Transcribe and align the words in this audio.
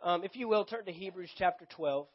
Um, 0.00 0.22
if 0.22 0.36
you 0.36 0.46
will, 0.46 0.64
turn 0.64 0.84
to 0.84 0.92
Hebrews 0.92 1.30
chapter 1.36 1.66
12. 1.74 2.06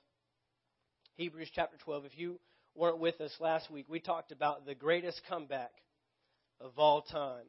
Hebrews 1.16 1.50
chapter 1.54 1.76
12. 1.84 2.06
If 2.06 2.18
you 2.18 2.40
weren't 2.76 3.00
with 3.00 3.20
us 3.20 3.36
last 3.42 3.70
week, 3.70 3.88
we 3.90 4.00
talked 4.00 4.32
about 4.32 4.66
the 4.66 4.74
greatest 4.74 5.22
comeback 5.28 5.72
of 6.62 6.72
all 6.78 7.02
time. 7.02 7.44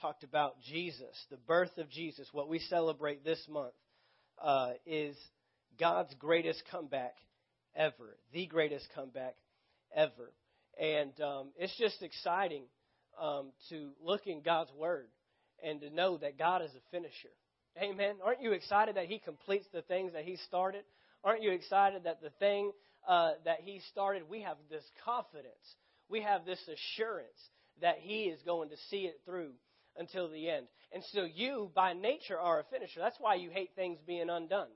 Talked 0.00 0.24
about 0.24 0.60
Jesus, 0.60 1.14
the 1.30 1.36
birth 1.36 1.78
of 1.78 1.88
Jesus. 1.88 2.28
What 2.32 2.48
we 2.48 2.58
celebrate 2.58 3.24
this 3.24 3.40
month 3.48 3.74
uh, 4.42 4.72
is 4.86 5.16
God's 5.78 6.12
greatest 6.14 6.64
comeback 6.68 7.14
ever, 7.76 8.16
the 8.32 8.46
greatest 8.46 8.88
comeback 8.92 9.36
ever. 9.94 10.32
And 10.80 11.12
um, 11.20 11.52
it's 11.56 11.78
just 11.78 12.02
exciting 12.02 12.64
um, 13.22 13.52
to 13.68 13.90
look 14.02 14.26
in 14.26 14.42
God's 14.42 14.72
Word 14.76 15.06
and 15.62 15.80
to 15.80 15.90
know 15.90 16.18
that 16.18 16.36
God 16.36 16.60
is 16.60 16.72
a 16.72 16.90
finisher. 16.90 17.30
Amen. 17.82 18.16
Aren't 18.24 18.42
you 18.42 18.52
excited 18.52 18.96
that 18.96 19.06
He 19.06 19.18
completes 19.18 19.66
the 19.72 19.82
things 19.82 20.12
that 20.12 20.24
He 20.24 20.36
started? 20.48 20.84
Aren't 21.24 21.42
you 21.42 21.50
excited 21.50 22.04
that 22.04 22.22
the 22.22 22.30
thing 22.38 22.70
uh, 23.08 23.32
that 23.44 23.60
He 23.62 23.80
started, 23.90 24.22
we 24.28 24.42
have 24.42 24.56
this 24.70 24.84
confidence, 25.04 25.76
we 26.08 26.22
have 26.22 26.44
this 26.44 26.60
assurance 26.68 27.38
that 27.80 27.96
He 27.98 28.24
is 28.24 28.40
going 28.42 28.68
to 28.70 28.76
see 28.90 29.02
it 29.02 29.20
through 29.24 29.50
until 29.96 30.28
the 30.28 30.48
end. 30.48 30.66
And 30.92 31.02
so 31.12 31.24
you, 31.24 31.70
by 31.74 31.92
nature, 31.92 32.38
are 32.38 32.60
a 32.60 32.64
finisher. 32.64 33.00
That's 33.00 33.18
why 33.18 33.34
you 33.34 33.50
hate 33.50 33.70
things 33.74 33.98
being 34.06 34.30
undone. 34.30 34.68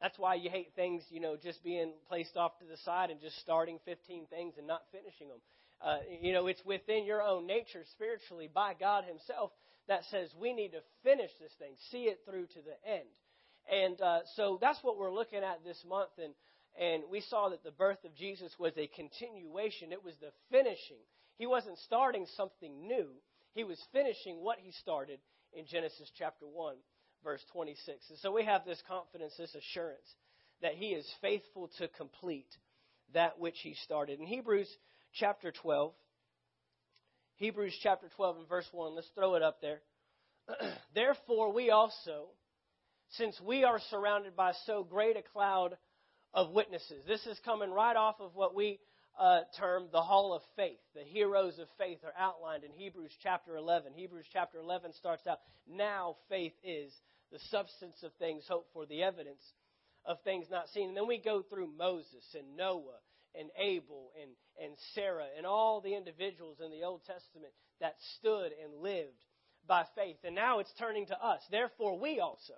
That's 0.00 0.18
why 0.18 0.36
you 0.36 0.48
hate 0.48 0.72
things, 0.74 1.02
you 1.10 1.20
know, 1.20 1.36
just 1.36 1.62
being 1.62 1.92
placed 2.08 2.36
off 2.36 2.58
to 2.60 2.64
the 2.64 2.78
side 2.78 3.10
and 3.10 3.20
just 3.20 3.38
starting 3.40 3.78
15 3.84 4.26
things 4.28 4.54
and 4.56 4.66
not 4.66 4.82
finishing 4.90 5.28
them. 5.28 5.40
Uh, 5.82 5.98
you 6.22 6.32
know, 6.32 6.46
it's 6.46 6.64
within 6.64 7.04
your 7.04 7.22
own 7.22 7.46
nature 7.46 7.84
spiritually 7.92 8.48
by 8.52 8.74
God 8.78 9.04
Himself 9.04 9.50
that 9.90 10.04
says 10.08 10.30
we 10.40 10.54
need 10.54 10.70
to 10.70 10.82
finish 11.02 11.30
this 11.40 11.50
thing, 11.58 11.72
see 11.90 12.04
it 12.04 12.20
through 12.24 12.46
to 12.46 12.62
the 12.62 12.88
end. 12.88 13.10
And 13.66 14.00
uh, 14.00 14.20
so 14.36 14.56
that's 14.60 14.78
what 14.82 14.96
we're 14.96 15.12
looking 15.12 15.42
at 15.42 15.64
this 15.64 15.82
month. 15.86 16.10
And, 16.22 16.32
and 16.80 17.02
we 17.10 17.20
saw 17.22 17.48
that 17.48 17.64
the 17.64 17.72
birth 17.72 17.98
of 18.04 18.14
Jesus 18.14 18.54
was 18.56 18.72
a 18.76 18.86
continuation, 18.86 19.90
it 19.90 20.04
was 20.04 20.14
the 20.20 20.30
finishing. 20.48 21.02
He 21.38 21.46
wasn't 21.46 21.76
starting 21.78 22.26
something 22.36 22.86
new, 22.86 23.08
he 23.52 23.64
was 23.64 23.82
finishing 23.92 24.36
what 24.36 24.58
he 24.60 24.70
started 24.70 25.18
in 25.52 25.66
Genesis 25.66 26.08
chapter 26.16 26.46
1, 26.46 26.76
verse 27.24 27.44
26. 27.52 28.10
And 28.10 28.18
so 28.20 28.30
we 28.30 28.44
have 28.44 28.64
this 28.64 28.80
confidence, 28.86 29.34
this 29.36 29.56
assurance 29.56 30.06
that 30.62 30.74
he 30.74 30.90
is 30.90 31.12
faithful 31.20 31.68
to 31.78 31.88
complete 31.88 32.54
that 33.12 33.40
which 33.40 33.58
he 33.60 33.74
started. 33.82 34.20
In 34.20 34.26
Hebrews 34.26 34.68
chapter 35.14 35.50
12, 35.50 35.92
Hebrews 37.40 37.74
chapter 37.82 38.06
12 38.16 38.36
and 38.36 38.48
verse 38.50 38.68
1. 38.70 38.94
Let's 38.94 39.08
throw 39.14 39.34
it 39.34 39.42
up 39.42 39.62
there. 39.62 39.80
Therefore, 40.94 41.50
we 41.54 41.70
also, 41.70 42.26
since 43.12 43.40
we 43.40 43.64
are 43.64 43.80
surrounded 43.88 44.36
by 44.36 44.52
so 44.66 44.84
great 44.84 45.16
a 45.16 45.22
cloud 45.22 45.78
of 46.34 46.50
witnesses, 46.50 47.02
this 47.08 47.26
is 47.26 47.40
coming 47.42 47.70
right 47.70 47.96
off 47.96 48.16
of 48.20 48.34
what 48.34 48.54
we 48.54 48.78
uh, 49.18 49.40
term 49.58 49.88
the 49.90 50.02
hall 50.02 50.34
of 50.34 50.42
faith. 50.54 50.80
The 50.94 51.02
heroes 51.02 51.58
of 51.58 51.68
faith 51.78 52.00
are 52.04 52.12
outlined 52.18 52.62
in 52.62 52.72
Hebrews 52.72 53.12
chapter 53.22 53.56
11. 53.56 53.94
Hebrews 53.94 54.26
chapter 54.30 54.58
11 54.58 54.92
starts 54.92 55.26
out, 55.26 55.38
Now 55.66 56.16
faith 56.28 56.52
is 56.62 56.92
the 57.32 57.38
substance 57.50 57.96
of 58.02 58.12
things 58.18 58.44
hoped 58.50 58.70
for, 58.74 58.84
the 58.84 59.02
evidence 59.02 59.40
of 60.04 60.18
things 60.24 60.44
not 60.50 60.68
seen. 60.74 60.88
And 60.88 60.96
then 60.96 61.08
we 61.08 61.16
go 61.16 61.40
through 61.40 61.72
Moses 61.78 62.34
and 62.34 62.54
Noah 62.54 63.00
and 63.38 63.50
Abel 63.58 64.10
and, 64.20 64.30
and 64.62 64.76
Sarah 64.94 65.26
and 65.36 65.46
all 65.46 65.80
the 65.80 65.94
individuals 65.94 66.58
in 66.64 66.70
the 66.70 66.84
Old 66.84 67.02
Testament 67.04 67.52
that 67.80 67.94
stood 68.18 68.52
and 68.62 68.82
lived 68.82 69.24
by 69.66 69.84
faith. 69.94 70.16
And 70.24 70.34
now 70.34 70.58
it's 70.58 70.72
turning 70.78 71.06
to 71.06 71.24
us. 71.24 71.40
Therefore, 71.50 71.98
we 71.98 72.20
also, 72.20 72.54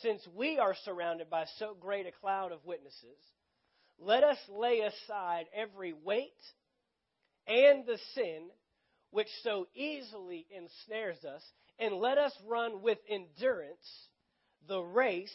since 0.00 0.26
we 0.34 0.58
are 0.58 0.74
surrounded 0.84 1.28
by 1.28 1.44
so 1.58 1.76
great 1.78 2.06
a 2.06 2.12
cloud 2.12 2.52
of 2.52 2.64
witnesses, 2.64 3.18
let 3.98 4.24
us 4.24 4.38
lay 4.48 4.80
aside 4.80 5.46
every 5.54 5.92
weight 5.92 6.32
and 7.46 7.84
the 7.86 7.98
sin 8.14 8.48
which 9.10 9.28
so 9.42 9.66
easily 9.74 10.46
ensnares 10.50 11.22
us, 11.24 11.42
and 11.78 11.94
let 11.96 12.16
us 12.16 12.32
run 12.46 12.80
with 12.80 12.98
endurance 13.08 14.08
the 14.68 14.80
race 14.80 15.30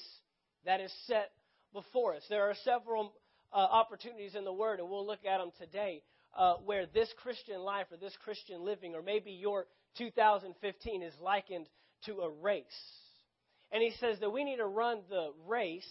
that 0.66 0.82
is 0.82 0.92
set 1.06 1.32
before 1.74 2.16
us. 2.16 2.24
There 2.28 2.50
are 2.50 2.56
several 2.64 3.14
uh, 3.54 3.58
opportunities 3.58 4.36
in 4.36 4.44
the 4.44 4.54
Word, 4.54 4.80
and 4.80 4.90
we'll 4.90 5.06
look 5.06 5.26
at 5.26 5.38
them 5.38 5.52
today, 5.60 6.02
uh, 6.38 6.56
where 6.66 6.86
this 6.86 7.10
Christian 7.22 7.62
life 7.62 7.88
or 7.92 7.98
this 7.98 8.16
Christian 8.24 8.64
living, 8.64 8.96
or 8.96 9.02
maybe 9.02 9.32
your 9.32 9.66
2015 9.98 11.04
is 11.04 11.14
likened 11.22 11.68
to 12.06 12.20
a 12.20 12.30
race. 12.30 12.66
And 13.72 13.82
he 13.82 13.92
says 14.00 14.20
that 14.20 14.30
we 14.30 14.44
need 14.44 14.58
to 14.58 14.66
run 14.66 15.00
the 15.10 15.32
race 15.48 15.88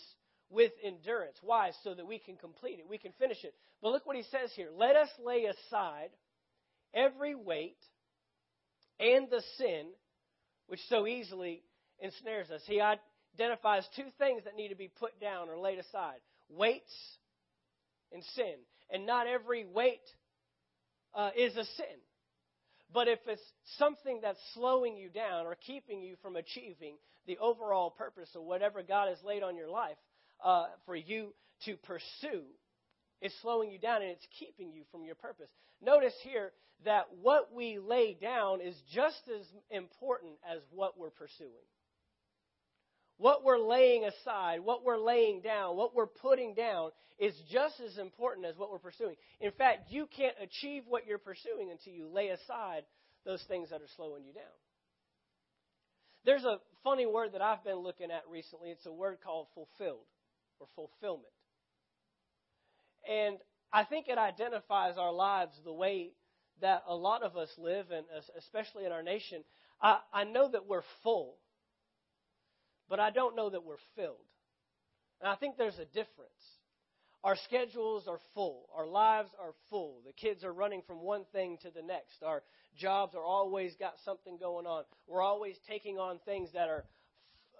with 0.50 0.72
endurance. 0.84 1.36
Why? 1.42 1.72
So 1.82 1.94
that 1.94 2.06
we 2.06 2.18
can 2.18 2.36
complete 2.36 2.78
it, 2.78 2.86
we 2.88 2.98
can 2.98 3.12
finish 3.18 3.42
it. 3.44 3.54
But 3.82 3.92
look 3.92 4.06
what 4.06 4.16
he 4.16 4.22
says 4.24 4.50
here. 4.54 4.68
Let 4.74 4.96
us 4.96 5.08
lay 5.24 5.44
aside 5.44 6.10
every 6.94 7.34
weight 7.34 7.76
and 8.98 9.28
the 9.30 9.42
sin 9.58 9.86
which 10.68 10.80
so 10.88 11.06
easily 11.06 11.62
ensnares 12.00 12.50
us. 12.50 12.62
He 12.66 12.80
identifies 12.80 13.86
two 13.94 14.06
things 14.18 14.44
that 14.44 14.56
need 14.56 14.68
to 14.68 14.76
be 14.76 14.90
put 14.98 15.20
down 15.20 15.48
or 15.48 15.58
laid 15.58 15.78
aside 15.78 16.20
weights 16.48 16.92
and 18.12 18.22
sin. 18.34 18.54
And 18.90 19.06
not 19.06 19.26
every 19.26 19.64
weight 19.64 20.02
uh, 21.14 21.30
is 21.36 21.56
a 21.56 21.64
sin. 21.64 21.98
But 22.92 23.08
if 23.08 23.18
it's 23.26 23.42
something 23.78 24.20
that's 24.22 24.38
slowing 24.54 24.96
you 24.96 25.08
down 25.08 25.46
or 25.46 25.56
keeping 25.66 26.02
you 26.02 26.16
from 26.22 26.36
achieving 26.36 26.96
the 27.26 27.38
overall 27.38 27.90
purpose 27.90 28.28
of 28.36 28.42
whatever 28.42 28.82
God 28.82 29.08
has 29.08 29.18
laid 29.24 29.42
on 29.42 29.56
your 29.56 29.68
life 29.68 29.96
uh, 30.44 30.66
for 30.84 30.94
you 30.94 31.34
to 31.64 31.76
pursue, 31.76 32.44
it's 33.20 33.34
slowing 33.42 33.70
you 33.70 33.78
down 33.78 34.02
and 34.02 34.10
it's 34.12 34.26
keeping 34.38 34.72
you 34.72 34.82
from 34.92 35.04
your 35.04 35.14
purpose. 35.16 35.48
Notice 35.84 36.14
here 36.22 36.52
that 36.84 37.06
what 37.22 37.52
we 37.54 37.78
lay 37.78 38.14
down 38.14 38.60
is 38.60 38.76
just 38.94 39.20
as 39.34 39.46
important 39.70 40.34
as 40.48 40.60
what 40.70 40.98
we're 40.98 41.10
pursuing. 41.10 41.50
What 43.19 43.44
we're 43.44 43.59
laying 43.59 44.04
aside, 44.04 44.60
what 44.60 44.84
we're 44.84 44.99
laying 44.99 45.41
down, 45.41 45.77
what 45.77 45.94
we're 45.94 46.06
putting 46.06 46.54
down 46.54 46.91
is 47.19 47.34
just 47.50 47.81
as 47.81 47.97
important 47.97 48.47
as 48.47 48.56
what 48.59 48.71
we're 48.71 48.78
pursuing. 48.78 49.16
In 49.41 49.53
fact, 49.53 49.91
you 49.91 50.06
can't 50.15 50.37
achieve 50.43 50.82
what 50.87 51.06
you're 51.06 51.19
pursuing 51.19 51.71
until 51.71 51.94
you 51.94 52.09
lay 52.09 52.28
aside 52.28 52.82
those 53.25 53.43
things 53.49 53.71
that 53.71 53.81
are 53.81 53.88
slowing 53.97 54.25
you 54.25 54.34
down. 54.34 54.44
There's 56.27 56.44
a 56.44 56.59
funny 56.84 57.06
word 57.06 57.32
that 57.32 57.41
I've 57.41 57.65
been 57.65 57.78
looking 57.78 58.10
at 58.10 58.22
recently. 58.31 58.71
It's 58.71 58.84
a 58.84 58.93
word 58.93 59.19
called 59.25 59.47
fulfilled 59.54 60.06
or 60.60 60.66
fulfillment. 60.75 61.33
And 63.09 63.38
I 63.72 63.84
think 63.84 64.09
it 64.09 64.19
identifies 64.19 64.98
our 64.98 65.12
lives 65.12 65.53
the 65.65 65.72
way 65.72 66.10
that 66.60 66.83
a 66.88 66.94
lot 66.94 67.22
of 67.22 67.37
us 67.37 67.48
live, 67.59 67.87
and 67.91 68.04
especially 68.37 68.84
in 68.84 68.93
our 68.93 69.03
nation. 69.03 69.43
I, 69.81 69.98
I 70.12 70.25
know 70.25 70.50
that 70.50 70.66
we're 70.66 70.83
full 71.03 71.37
but 72.88 73.00
I 73.00 73.10
don't 73.10 73.36
know 73.36 73.50
that 73.50 73.64
we're 73.64 73.76
filled. 73.94 74.16
And 75.20 75.30
I 75.30 75.34
think 75.36 75.56
there's 75.56 75.78
a 75.78 75.86
difference. 75.86 76.30
Our 77.24 77.36
schedules 77.47 78.06
are 78.06 78.20
full. 78.34 78.69
Our 78.76 78.86
lives 78.86 79.30
are 79.41 79.52
full. 79.70 80.00
The 80.06 80.12
kids 80.12 80.44
are 80.44 80.52
running 80.52 80.82
from 80.86 81.00
one 81.00 81.24
thing 81.32 81.58
to 81.62 81.70
the 81.70 81.82
next. 81.82 82.22
Our 82.24 82.42
jobs 82.78 83.14
are 83.14 83.24
always 83.24 83.74
got 83.80 83.94
something 84.04 84.38
going 84.38 84.66
on. 84.66 84.84
We're 85.08 85.22
always 85.22 85.56
taking 85.69 85.98
on 85.98 86.20
things 86.24 86.50
that 86.52 86.69
are 86.69 86.84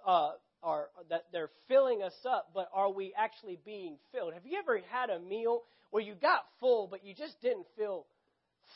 uh, 0.05 0.31
are 0.63 0.87
that 1.09 1.25
they're 1.31 1.49
filling 1.67 2.01
us 2.01 2.15
up, 2.25 2.51
but 2.53 2.69
are 2.73 2.91
we 2.91 3.13
actually 3.17 3.59
being 3.65 3.97
filled? 4.11 4.33
Have 4.33 4.45
you 4.45 4.57
ever 4.57 4.79
had 4.89 5.09
a 5.09 5.19
meal 5.19 5.63
where 5.91 6.03
you 6.03 6.15
got 6.15 6.45
full, 6.59 6.87
but 6.87 7.05
you 7.05 7.13
just 7.13 7.39
didn't 7.41 7.65
feel 7.77 8.05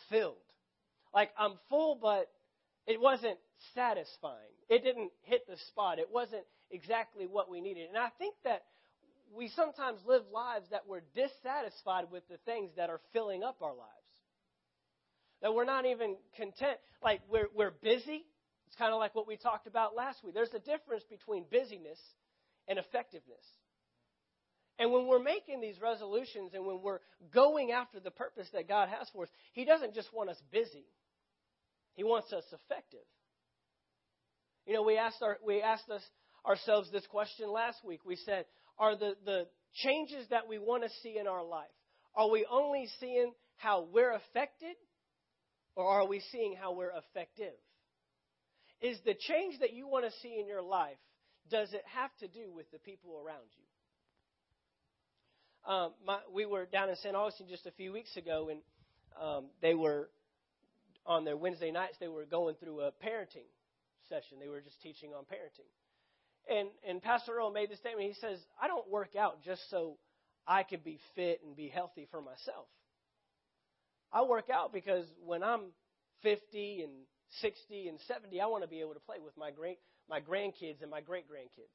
filled? 0.09 0.35
Like 1.13 1.31
I'm 1.38 1.53
full, 1.69 1.97
but 2.01 2.29
it 2.85 3.00
wasn't 3.00 3.38
satisfying. 3.73 4.55
It 4.69 4.83
didn't 4.83 5.11
hit 5.23 5.47
the 5.47 5.57
spot. 5.69 5.99
It 5.99 6.09
wasn't 6.11 6.44
exactly 6.69 7.27
what 7.27 7.49
we 7.49 7.61
needed. 7.61 7.89
And 7.89 7.97
I 7.97 8.09
think 8.17 8.35
that 8.44 8.63
we 9.36 9.50
sometimes 9.50 10.00
live 10.06 10.24
lives 10.33 10.65
that 10.71 10.88
we're 10.88 11.01
dissatisfied 11.15 12.06
with 12.12 12.27
the 12.30 12.38
things 12.45 12.71
that 12.77 12.89
are 12.89 13.00
filling 13.13 13.44
up 13.44 13.57
our 13.62 13.75
lives. 13.75 13.89
That 15.41 15.53
we're 15.53 15.65
not 15.65 15.86
even 15.86 16.18
content. 16.36 16.77
Like 17.03 17.21
we're, 17.30 17.47
we're 17.56 17.74
busy. 17.81 18.25
It's 18.68 18.75
kind 18.77 18.94
of 18.94 19.00
like 19.00 19.15
what 19.15 19.27
we 19.27 19.38
talked 19.38 19.68
about 19.68 19.95
last 19.95 20.24
week. 20.24 20.33
There's 20.33 20.53
a 20.53 20.59
difference 20.59 21.03
between 21.09 21.45
busyness 21.51 22.00
and 22.68 22.77
effectiveness. 22.77 23.44
And 24.80 24.91
when 24.91 25.07
we're 25.07 25.21
making 25.21 25.62
these 25.62 25.80
resolutions 25.81 26.53
and 26.53 26.65
when 26.65 26.81
we're 26.81 27.00
going 27.33 27.71
after 27.71 28.00
the 28.00 28.12
purpose 28.12 28.47
that 28.53 28.68
God 28.68 28.89
has 28.89 29.07
for 29.13 29.24
us, 29.24 29.30
He 29.53 29.65
doesn't 29.65 29.94
just 29.94 30.13
want 30.13 30.30
us 30.30 30.41
busy. 30.51 30.86
He 31.94 32.03
wants 32.03 32.31
us 32.33 32.45
effective. 32.51 33.06
You 34.66 34.74
know, 34.74 34.84
we 34.84 34.98
asked, 34.98 35.22
our, 35.22 35.38
we 35.46 35.62
asked 35.62 35.90
us 35.90 36.04
ourselves 36.46 36.90
this 36.92 37.06
question 37.08 37.52
last 37.52 37.80
week. 37.86 38.02
We 38.06 38.16
said, 38.16 38.46
are 38.78 38.96
the, 38.96 39.16
the 39.25 39.48
changes 39.74 40.28
that 40.30 40.48
we 40.48 40.60
want 40.60 40.84
to 40.84 40.90
see 41.02 41.18
in 41.19 41.28
our 41.28 41.44
life, 41.44 41.68
are 42.16 42.30
we 42.30 42.46
only 42.50 42.88
seeing 43.00 43.34
how 43.58 43.88
we're 43.92 44.13
affected 44.13 44.75
or 45.75 45.86
are 45.86 46.08
we 46.08 46.22
seeing 46.31 46.56
how 46.60 46.74
we're 46.74 46.92
effective? 46.92 47.54
Is 48.81 48.98
the 49.06 49.13
change 49.13 49.60
that 49.60 49.74
you 49.74 49.88
want 49.88 50.06
to 50.06 50.12
see 50.22 50.38
in 50.40 50.48
your 50.48 50.62
life 50.62 50.98
does 51.50 51.74
it 51.74 51.84
have 51.94 52.12
to 52.19 52.28
do 52.28 52.52
with 52.54 52.69
the 52.72 52.80
people 52.80 53.22
around 53.24 53.48
you? 53.58 53.66
Um, 55.72 55.94
my, 56.06 56.18
we 56.34 56.46
were 56.46 56.66
down 56.66 56.90
in 56.90 56.96
St. 56.96 57.16
Augustine 57.16 57.48
just 57.50 57.68
a 57.68 57.72
few 57.72 57.94
weeks 57.94 58.18
ago, 58.18 58.50
and 58.50 58.62
um, 59.22 59.46
they 59.62 59.75
were 59.75 60.10
on 61.06 61.24
their 61.24 61.38
Wednesday 61.38 61.72
nights. 61.72 61.98
They 62.00 62.08
were 62.08 62.25
going 62.25 62.56
through 62.56 62.81
a 62.81 62.92
parenting 62.92 63.46
session. 64.12 64.38
They 64.40 64.50
were 64.52 64.60
just 64.60 64.80
teaching 64.81 65.12
on 65.16 65.24
parenting, 65.24 65.72
and 66.52 66.68
and 66.88 67.02
Pastor 67.02 67.31
Earl 67.40 67.52
made 67.52 67.72
the 67.72 67.78
statement. 67.78 68.08
He 68.12 68.19
says, 68.19 68.38
"I 68.62 68.68
don't 68.68 68.88
work 68.90 69.16
out 69.16 69.42
just 69.42 69.63
so 69.69 69.98
I 70.48 70.63
can 70.63 70.81
be 70.84 71.00
fit 71.16 71.42
and 71.46 71.56
be 71.56 71.69
healthy 71.69 72.08
for 72.12 72.22
myself. 72.22 72.68
I 74.12 74.24
work 74.24 74.50
out 74.50 74.74
because 74.74 75.06
when 75.25 75.44
I'm 75.44 75.72
50 76.24 76.84
and 76.84 76.92
60 77.40 77.88
and 77.88 77.98
70, 78.08 78.42
I 78.42 78.48
want 78.48 78.63
to 78.63 78.69
be 78.69 78.81
able 78.81 78.94
to 78.94 79.00
play 79.00 79.18
with 79.24 79.38
my 79.38 79.52
great 79.52 79.80
my 80.10 80.19
grandkids 80.19 80.81
and 80.81 80.92
my 80.92 81.00
great 81.00 81.25
grandkids. 81.31 81.72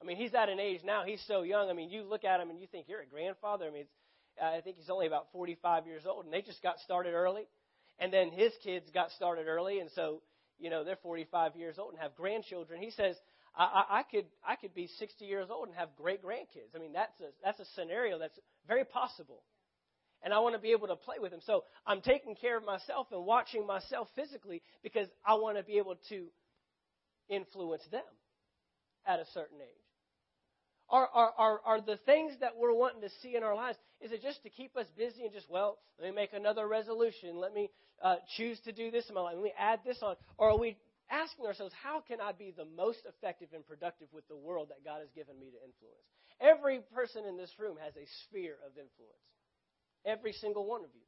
I 0.00 0.04
mean, 0.04 0.16
he's 0.16 0.34
at 0.34 0.48
an 0.48 0.60
age 0.60 0.82
now; 0.84 1.02
he's 1.04 1.22
so 1.26 1.42
young. 1.42 1.68
I 1.68 1.72
mean, 1.72 1.90
you 1.90 2.02
look 2.02 2.24
at 2.24 2.38
him 2.40 2.50
and 2.50 2.60
you 2.60 2.66
think 2.68 2.86
you're 2.88 3.00
a 3.00 3.06
grandfather. 3.06 3.66
I 3.66 3.70
mean, 3.70 3.86
I 4.40 4.60
think 4.60 4.76
he's 4.76 4.90
only 4.90 5.06
about 5.06 5.26
45 5.32 5.86
years 5.86 6.04
old, 6.06 6.24
and 6.24 6.32
they 6.32 6.42
just 6.42 6.62
got 6.62 6.78
started 6.80 7.14
early. 7.14 7.48
And 7.98 8.12
then 8.12 8.30
his 8.30 8.52
kids 8.62 8.86
got 8.92 9.10
started 9.12 9.48
early, 9.48 9.80
and 9.80 9.90
so 9.94 10.20
you 10.58 10.70
know 10.70 10.84
they're 10.84 10.96
45 11.02 11.56
years 11.56 11.78
old 11.78 11.92
and 11.92 12.02
have 12.02 12.14
grandchildren. 12.14 12.80
He 12.80 12.90
says, 12.90 13.16
I, 13.56 13.64
I, 13.64 13.98
I 13.98 14.02
could 14.02 14.26
I 14.46 14.56
could 14.56 14.74
be 14.74 14.88
60 14.98 15.24
years 15.24 15.48
old 15.50 15.68
and 15.68 15.76
have 15.76 15.88
great 15.96 16.22
grandkids. 16.24 16.74
I 16.74 16.78
mean, 16.78 16.92
that's 16.92 17.18
a 17.20 17.30
that's 17.44 17.60
a 17.60 17.66
scenario 17.74 18.18
that's 18.18 18.38
very 18.66 18.84
possible 18.84 19.42
and 20.22 20.34
I 20.34 20.40
want 20.40 20.54
to 20.54 20.60
be 20.60 20.72
able 20.72 20.88
to 20.88 20.96
play 20.96 21.16
with 21.20 21.32
him. 21.32 21.40
So 21.46 21.64
I'm 21.86 22.00
taking 22.00 22.34
care 22.34 22.56
of 22.56 22.64
myself 22.64 23.06
and 23.12 23.24
watching 23.24 23.66
myself 23.66 24.08
physically 24.16 24.62
because 24.82 25.08
I 25.24 25.34
want 25.34 25.56
to 25.56 25.62
be 25.62 25.78
able 25.78 25.96
to 26.08 26.26
influence 27.28 27.82
them 27.92 28.02
at 29.06 29.20
a 29.20 29.24
certain 29.32 29.58
age. 29.60 29.85
Are, 30.88 31.08
are, 31.12 31.32
are, 31.36 31.60
are 31.64 31.80
the 31.80 31.98
things 32.06 32.32
that 32.40 32.56
we're 32.56 32.72
wanting 32.72 33.00
to 33.02 33.10
see 33.20 33.34
in 33.34 33.42
our 33.42 33.56
lives, 33.56 33.76
is 34.00 34.12
it 34.12 34.22
just 34.22 34.42
to 34.44 34.50
keep 34.50 34.76
us 34.76 34.86
busy 34.96 35.24
and 35.24 35.32
just, 35.32 35.50
well, 35.50 35.78
let 35.98 36.10
me 36.10 36.14
make 36.14 36.32
another 36.32 36.68
resolution. 36.68 37.36
Let 37.36 37.52
me 37.54 37.70
uh, 38.02 38.16
choose 38.36 38.60
to 38.64 38.72
do 38.72 38.90
this 38.90 39.08
in 39.08 39.14
my 39.14 39.22
life. 39.22 39.34
Let 39.34 39.44
me 39.44 39.54
add 39.58 39.80
this 39.84 39.98
on. 40.02 40.14
Or 40.38 40.50
are 40.50 40.58
we 40.58 40.76
asking 41.10 41.46
ourselves, 41.46 41.74
how 41.82 42.00
can 42.00 42.20
I 42.20 42.32
be 42.32 42.54
the 42.56 42.66
most 42.76 42.98
effective 43.08 43.48
and 43.52 43.66
productive 43.66 44.08
with 44.12 44.28
the 44.28 44.36
world 44.36 44.68
that 44.68 44.84
God 44.84 45.00
has 45.00 45.10
given 45.14 45.38
me 45.40 45.46
to 45.46 45.58
influence? 45.58 46.06
Every 46.40 46.80
person 46.94 47.24
in 47.24 47.36
this 47.36 47.50
room 47.58 47.76
has 47.82 47.94
a 47.96 48.06
sphere 48.28 48.54
of 48.64 48.72
influence. 48.72 49.26
Every 50.04 50.32
single 50.34 50.66
one 50.66 50.82
of 50.84 50.90
you. 50.94 51.00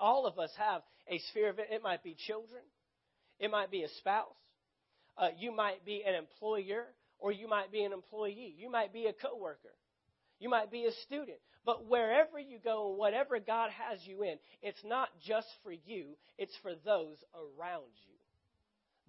All 0.00 0.26
of 0.26 0.38
us 0.38 0.50
have 0.56 0.82
a 1.08 1.18
sphere 1.30 1.50
of 1.50 1.58
it. 1.58 1.68
It 1.70 1.82
might 1.82 2.02
be 2.02 2.14
children, 2.26 2.62
it 3.38 3.50
might 3.50 3.70
be 3.70 3.82
a 3.82 3.88
spouse, 3.98 4.28
uh, 5.18 5.28
you 5.38 5.54
might 5.54 5.84
be 5.84 6.04
an 6.06 6.14
employer, 6.14 6.86
or 7.20 7.32
you 7.32 7.48
might 7.48 7.70
be 7.70 7.84
an 7.84 7.92
employee, 7.92 8.54
you 8.56 8.70
might 8.70 8.92
be 8.92 9.06
a 9.06 9.12
coworker, 9.12 9.74
you 10.38 10.48
might 10.48 10.70
be 10.70 10.86
a 10.86 10.92
student. 11.06 11.38
But 11.64 11.86
wherever 11.86 12.38
you 12.38 12.58
go, 12.62 12.88
and 12.90 12.98
whatever 12.98 13.38
God 13.38 13.70
has 13.70 14.00
you 14.04 14.22
in, 14.22 14.38
it's 14.62 14.82
not 14.84 15.08
just 15.26 15.46
for 15.62 15.72
you, 15.72 16.16
it's 16.38 16.56
for 16.62 16.72
those 16.84 17.18
around 17.34 17.92
you. 18.06 18.14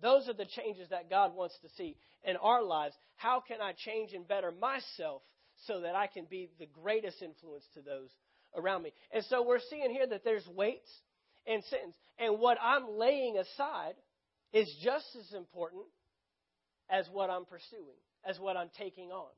Those 0.01 0.27
are 0.27 0.33
the 0.33 0.45
changes 0.45 0.89
that 0.89 1.09
God 1.09 1.33
wants 1.33 1.55
to 1.61 1.69
see 1.77 1.95
in 2.23 2.35
our 2.37 2.61
lives. 2.61 2.93
How 3.15 3.39
can 3.39 3.61
I 3.61 3.71
change 3.71 4.13
and 4.13 4.27
better 4.27 4.51
myself 4.51 5.21
so 5.67 5.81
that 5.81 5.95
I 5.95 6.07
can 6.07 6.25
be 6.29 6.49
the 6.59 6.65
greatest 6.65 7.21
influence 7.21 7.63
to 7.75 7.81
those 7.81 8.09
around 8.55 8.83
me. 8.83 8.93
And 9.11 9.23
so 9.25 9.43
we're 9.45 9.59
seeing 9.69 9.91
here 9.91 10.07
that 10.07 10.23
there's 10.23 10.47
weights 10.47 10.89
and 11.47 11.63
sins. 11.65 11.95
And 12.19 12.39
what 12.39 12.57
I'm 12.61 12.97
laying 12.97 13.37
aside 13.37 13.93
is 14.53 14.73
just 14.83 15.05
as 15.19 15.33
important 15.33 15.85
as 16.91 17.07
what 17.11 17.29
I'm 17.29 17.45
pursuing, 17.45 17.97
as 18.25 18.39
what 18.39 18.57
I'm 18.57 18.69
taking 18.77 19.11
on. 19.11 19.29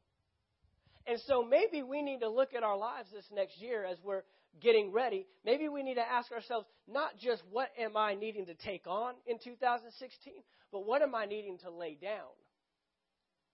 And 1.06 1.20
so 1.28 1.44
maybe 1.44 1.84
we 1.84 2.02
need 2.02 2.22
to 2.22 2.30
look 2.30 2.54
at 2.54 2.64
our 2.64 2.78
lives 2.78 3.10
this 3.14 3.26
next 3.34 3.62
year 3.62 3.86
as 3.86 3.98
we're 4.04 4.24
getting 4.62 4.92
ready. 4.92 5.28
Maybe 5.46 5.68
we 5.70 5.84
need 5.84 5.96
to 5.96 6.10
ask 6.10 6.32
ourselves 6.32 6.66
not 6.88 7.18
just 7.18 7.44
what 7.52 7.70
am 7.80 7.98
I 7.98 8.16
needing 8.16 8.46
to 8.48 8.54
take 8.56 8.88
on 8.88 9.14
in 9.28 9.38
2016, 9.44 10.34
but 10.72 10.86
what 10.86 11.02
am 11.02 11.14
I 11.14 11.26
needing 11.26 11.58
to 11.60 11.70
lay 11.70 11.98
down 12.02 12.32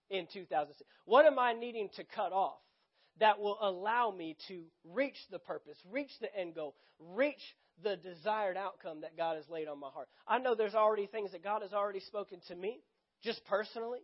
in 0.10 0.28
2006? 0.32 0.88
What 1.06 1.26
am 1.26 1.40
I 1.40 1.54
needing 1.54 1.90
to 1.96 2.04
cut 2.04 2.32
off 2.32 2.60
that 3.20 3.40
will 3.40 3.58
allow 3.62 4.12
me 4.12 4.38
to 4.48 4.64
reach 4.86 5.18
the 5.32 5.40
purpose, 5.40 5.78
reach 5.92 6.12
the 6.22 6.34
end 6.36 6.56
goal, 6.56 6.76
reach 7.00 7.42
the 7.84 7.96
desired 7.96 8.58
outcome 8.58 9.02
that 9.02 9.18
God 9.18 9.38
has 9.38 9.50
laid 9.50 9.68
on 9.68 9.80
my 9.80 9.90
heart? 9.90 10.08
I 10.28 10.38
know 10.38 10.54
there's 10.54 10.76
already 10.76 11.08
things 11.08 11.32
that 11.32 11.44
God 11.44 11.62
has 11.64 11.74
already 11.74 12.02
spoken 12.02 12.40
to 12.48 12.56
me, 12.56 12.82
just 13.24 13.44
personally, 13.46 14.00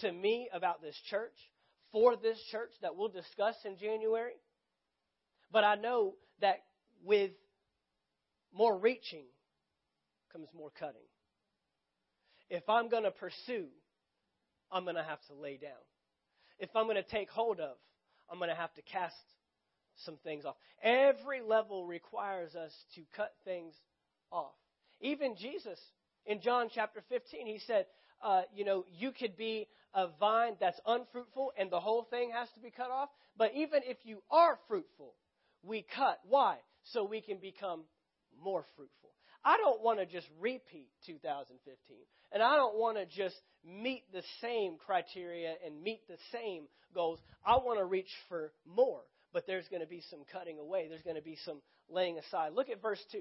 to 0.00 0.10
me 0.10 0.48
about 0.52 0.82
this 0.82 0.96
church, 1.10 1.34
for 1.92 2.16
this 2.16 2.38
church 2.50 2.70
that 2.82 2.96
we'll 2.96 3.08
discuss 3.08 3.54
in 3.64 3.76
January. 3.78 4.34
But 5.52 5.64
I 5.64 5.76
know 5.76 6.14
that 6.40 6.64
with 7.04 7.30
more 8.52 8.76
reaching 8.76 9.24
comes 10.32 10.48
more 10.56 10.70
cutting. 10.78 11.06
If 12.50 12.68
I'm 12.68 12.88
going 12.88 13.04
to 13.04 13.10
pursue 13.10 13.68
I'm 14.74 14.82
going 14.82 14.96
to 14.96 15.04
have 15.04 15.24
to 15.28 15.34
lay 15.34 15.56
down. 15.56 15.70
If 16.58 16.70
I'm 16.74 16.84
going 16.84 16.96
to 16.96 17.02
take 17.02 17.30
hold 17.30 17.60
of, 17.60 17.76
I'm 18.30 18.38
going 18.38 18.50
to 18.50 18.56
have 18.56 18.74
to 18.74 18.82
cast 18.82 19.14
some 20.04 20.16
things 20.24 20.44
off. 20.44 20.56
Every 20.82 21.40
level 21.40 21.86
requires 21.86 22.54
us 22.56 22.72
to 22.96 23.02
cut 23.16 23.32
things 23.44 23.74
off. 24.32 24.54
Even 25.00 25.36
Jesus, 25.36 25.78
in 26.26 26.40
John 26.40 26.68
chapter 26.74 27.02
15, 27.08 27.46
he 27.46 27.60
said, 27.66 27.86
uh, 28.24 28.42
you 28.54 28.64
know, 28.64 28.84
you 28.98 29.12
could 29.12 29.36
be 29.36 29.68
a 29.94 30.08
vine 30.18 30.54
that's 30.58 30.80
unfruitful 30.86 31.52
and 31.58 31.70
the 31.70 31.78
whole 31.78 32.04
thing 32.10 32.32
has 32.34 32.48
to 32.54 32.60
be 32.60 32.70
cut 32.70 32.90
off. 32.90 33.10
But 33.36 33.52
even 33.54 33.80
if 33.84 33.98
you 34.04 34.22
are 34.30 34.58
fruitful, 34.66 35.14
we 35.62 35.84
cut. 35.94 36.18
Why? 36.28 36.56
So 36.92 37.04
we 37.04 37.20
can 37.20 37.38
become 37.38 37.82
more 38.42 38.64
fruitful. 38.76 39.10
I 39.44 39.58
don't 39.58 39.82
want 39.82 39.98
to 39.98 40.06
just 40.06 40.26
repeat 40.40 40.88
2015. 41.06 41.96
And 42.32 42.42
I 42.42 42.56
don't 42.56 42.76
want 42.76 42.96
to 42.96 43.04
just 43.06 43.36
meet 43.64 44.04
the 44.12 44.22
same 44.40 44.76
criteria 44.84 45.54
and 45.64 45.82
meet 45.82 46.00
the 46.08 46.16
same 46.32 46.64
goals. 46.94 47.18
I 47.46 47.56
want 47.56 47.78
to 47.78 47.84
reach 47.84 48.10
for 48.28 48.52
more. 48.66 49.02
But 49.32 49.46
there's 49.46 49.68
going 49.68 49.82
to 49.82 49.88
be 49.88 50.02
some 50.10 50.20
cutting 50.32 50.58
away, 50.58 50.86
there's 50.88 51.02
going 51.02 51.16
to 51.16 51.22
be 51.22 51.36
some 51.44 51.60
laying 51.90 52.18
aside. 52.18 52.52
Look 52.54 52.70
at 52.70 52.80
verse 52.80 53.04
2. 53.12 53.20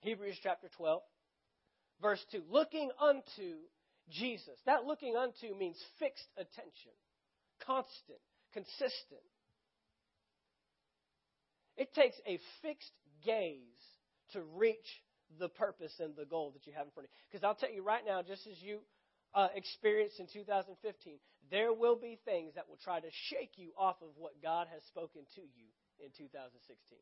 Hebrews 0.00 0.36
chapter 0.42 0.68
12, 0.76 1.02
verse 2.00 2.24
2. 2.30 2.42
Looking 2.48 2.90
unto 3.00 3.56
Jesus. 4.10 4.58
That 4.66 4.84
looking 4.84 5.16
unto 5.16 5.54
means 5.58 5.76
fixed 5.98 6.28
attention, 6.36 6.92
constant, 7.64 8.20
consistent. 8.52 9.24
It 11.76 11.94
takes 11.94 12.16
a 12.26 12.38
fixed 12.62 12.92
gaze 13.24 13.60
to 14.32 14.42
reach 14.56 14.86
the 15.38 15.48
purpose 15.48 15.92
and 16.00 16.16
the 16.16 16.24
goal 16.24 16.52
that 16.52 16.66
you 16.66 16.72
have 16.72 16.86
in 16.86 16.92
front 16.92 17.08
of 17.08 17.10
you. 17.12 17.22
Because 17.30 17.44
I'll 17.44 17.54
tell 17.54 17.70
you 17.70 17.84
right 17.84 18.04
now, 18.04 18.22
just 18.22 18.46
as 18.46 18.60
you 18.60 18.80
uh, 19.34 19.48
experienced 19.54 20.18
in 20.20 20.26
2015, 20.32 21.18
there 21.50 21.72
will 21.72 21.96
be 21.96 22.18
things 22.24 22.54
that 22.54 22.68
will 22.68 22.80
try 22.82 23.00
to 23.00 23.08
shake 23.30 23.52
you 23.56 23.72
off 23.76 23.96
of 24.02 24.08
what 24.16 24.42
God 24.42 24.66
has 24.72 24.82
spoken 24.88 25.22
to 25.36 25.40
you 25.40 25.68
in 26.00 26.10
2016. 26.16 26.98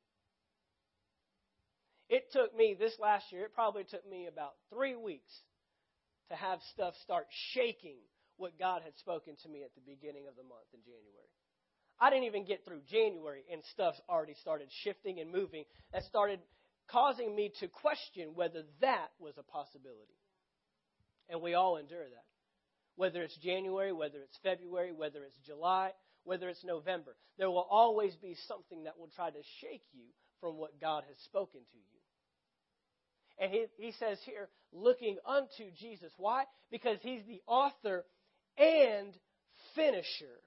It 2.08 2.30
took 2.32 2.54
me 2.54 2.76
this 2.78 2.94
last 3.00 3.32
year, 3.32 3.46
it 3.46 3.54
probably 3.54 3.84
took 3.84 4.08
me 4.08 4.26
about 4.26 4.54
three 4.70 4.94
weeks 4.94 5.32
to 6.30 6.36
have 6.36 6.58
stuff 6.72 6.94
start 7.02 7.26
shaking 7.54 7.98
what 8.36 8.58
God 8.58 8.82
had 8.84 8.96
spoken 8.98 9.34
to 9.42 9.48
me 9.48 9.62
at 9.64 9.74
the 9.74 9.84
beginning 9.86 10.28
of 10.28 10.36
the 10.36 10.42
month 10.42 10.68
in 10.74 10.80
January. 10.84 11.32
I 11.98 12.10
didn't 12.10 12.24
even 12.24 12.44
get 12.44 12.64
through 12.64 12.82
January 12.90 13.42
and 13.50 13.62
stuff 13.72 13.94
already 14.08 14.34
started 14.40 14.68
shifting 14.84 15.20
and 15.20 15.32
moving. 15.32 15.64
That 15.92 16.04
started 16.04 16.40
causing 16.88 17.34
me 17.34 17.52
to 17.60 17.68
question 17.68 18.32
whether 18.34 18.62
that 18.80 19.08
was 19.18 19.34
a 19.38 19.42
possibility. 19.42 20.20
And 21.28 21.40
we 21.40 21.54
all 21.54 21.78
endure 21.78 22.04
that. 22.04 22.26
Whether 22.96 23.22
it's 23.22 23.36
January, 23.38 23.92
whether 23.92 24.18
it's 24.18 24.38
February, 24.42 24.92
whether 24.92 25.24
it's 25.24 25.38
July, 25.46 25.92
whether 26.24 26.48
it's 26.48 26.64
November, 26.64 27.16
there 27.38 27.50
will 27.50 27.66
always 27.70 28.14
be 28.16 28.36
something 28.46 28.84
that 28.84 28.98
will 28.98 29.10
try 29.14 29.30
to 29.30 29.42
shake 29.60 29.84
you 29.92 30.04
from 30.40 30.56
what 30.56 30.80
God 30.80 31.04
has 31.08 31.16
spoken 31.24 31.60
to 31.60 31.78
you. 31.78 31.95
And 33.38 33.52
he, 33.52 33.66
he 33.76 33.92
says 33.92 34.18
here, 34.24 34.48
looking 34.72 35.18
unto 35.26 35.70
Jesus. 35.78 36.12
Why? 36.16 36.44
Because 36.70 36.98
he's 37.02 37.22
the 37.26 37.42
author 37.46 38.04
and 38.58 39.12
finisher 39.74 40.40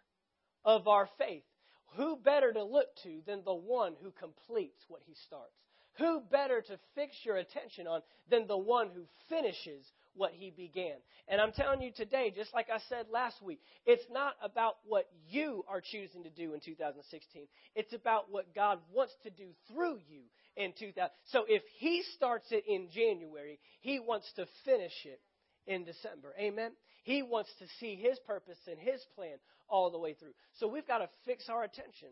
of 0.65 0.87
our 0.87 1.07
faith. 1.17 1.43
Who 1.95 2.17
better 2.17 2.53
to 2.53 2.63
look 2.63 2.87
to 3.03 3.21
than 3.25 3.43
the 3.43 3.53
one 3.53 3.93
who 4.01 4.11
completes 4.11 4.79
what 4.87 5.01
he 5.05 5.15
starts? 5.25 5.53
Who 5.97 6.21
better 6.31 6.61
to 6.61 6.79
fix 6.95 7.13
your 7.23 7.37
attention 7.37 7.87
on 7.87 8.01
than 8.29 8.47
the 8.47 8.57
one 8.57 8.89
who 8.93 9.03
finishes 9.27 9.85
what 10.15 10.31
he 10.31 10.51
began? 10.51 10.95
And 11.27 11.41
I'm 11.41 11.51
telling 11.51 11.81
you 11.81 11.91
today, 11.91 12.31
just 12.33 12.53
like 12.53 12.67
I 12.69 12.79
said 12.89 13.07
last 13.11 13.41
week, 13.41 13.59
it's 13.85 14.05
not 14.11 14.35
about 14.41 14.77
what 14.85 15.09
you 15.27 15.65
are 15.67 15.81
choosing 15.81 16.23
to 16.23 16.29
do 16.29 16.53
in 16.53 16.61
2016. 16.61 17.47
It's 17.75 17.93
about 17.93 18.31
what 18.31 18.55
God 18.55 18.79
wants 18.93 19.13
to 19.23 19.29
do 19.29 19.47
through 19.67 19.97
you 20.09 20.21
in 20.55 20.73
2000. 20.77 21.09
So 21.31 21.45
if 21.47 21.63
he 21.77 22.03
starts 22.15 22.47
it 22.51 22.63
in 22.67 22.89
January, 22.91 23.59
he 23.81 23.99
wants 23.99 24.31
to 24.35 24.45
finish 24.65 24.93
it 25.05 25.21
in 25.67 25.85
December. 25.85 26.33
Amen? 26.39 26.71
He 27.03 27.23
wants 27.23 27.49
to 27.59 27.65
see 27.79 27.95
His 27.95 28.19
purpose 28.27 28.57
and 28.67 28.79
His 28.79 29.01
plan 29.15 29.37
all 29.69 29.91
the 29.91 29.99
way 29.99 30.13
through. 30.13 30.33
So 30.59 30.67
we've 30.67 30.87
got 30.87 30.99
to 30.99 31.09
fix 31.25 31.47
our 31.49 31.63
attention 31.63 32.09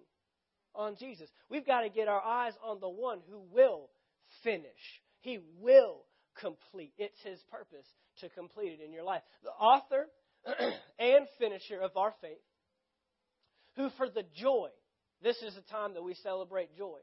on 0.75 0.95
Jesus. 0.97 1.29
We've 1.49 1.65
got 1.65 1.81
to 1.81 1.89
get 1.89 2.07
our 2.07 2.21
eyes 2.21 2.53
on 2.63 2.79
the 2.79 2.89
one 2.89 3.19
who 3.29 3.41
will 3.51 3.89
finish. 4.43 5.01
He 5.21 5.39
will 5.59 6.03
complete. 6.39 6.93
It's 6.97 7.19
His 7.23 7.39
purpose 7.51 7.85
to 8.21 8.29
complete 8.29 8.79
it 8.79 8.85
in 8.85 8.93
your 8.93 9.03
life. 9.03 9.21
The 9.43 9.49
author 9.49 10.07
and 10.99 11.27
finisher 11.39 11.79
of 11.81 11.97
our 11.97 12.13
faith, 12.21 12.37
who 13.75 13.89
for 13.97 14.09
the 14.09 14.23
joy, 14.35 14.69
this 15.21 15.37
is 15.41 15.55
the 15.55 15.61
time 15.61 15.95
that 15.95 16.03
we 16.03 16.13
celebrate 16.15 16.75
joy. 16.77 16.99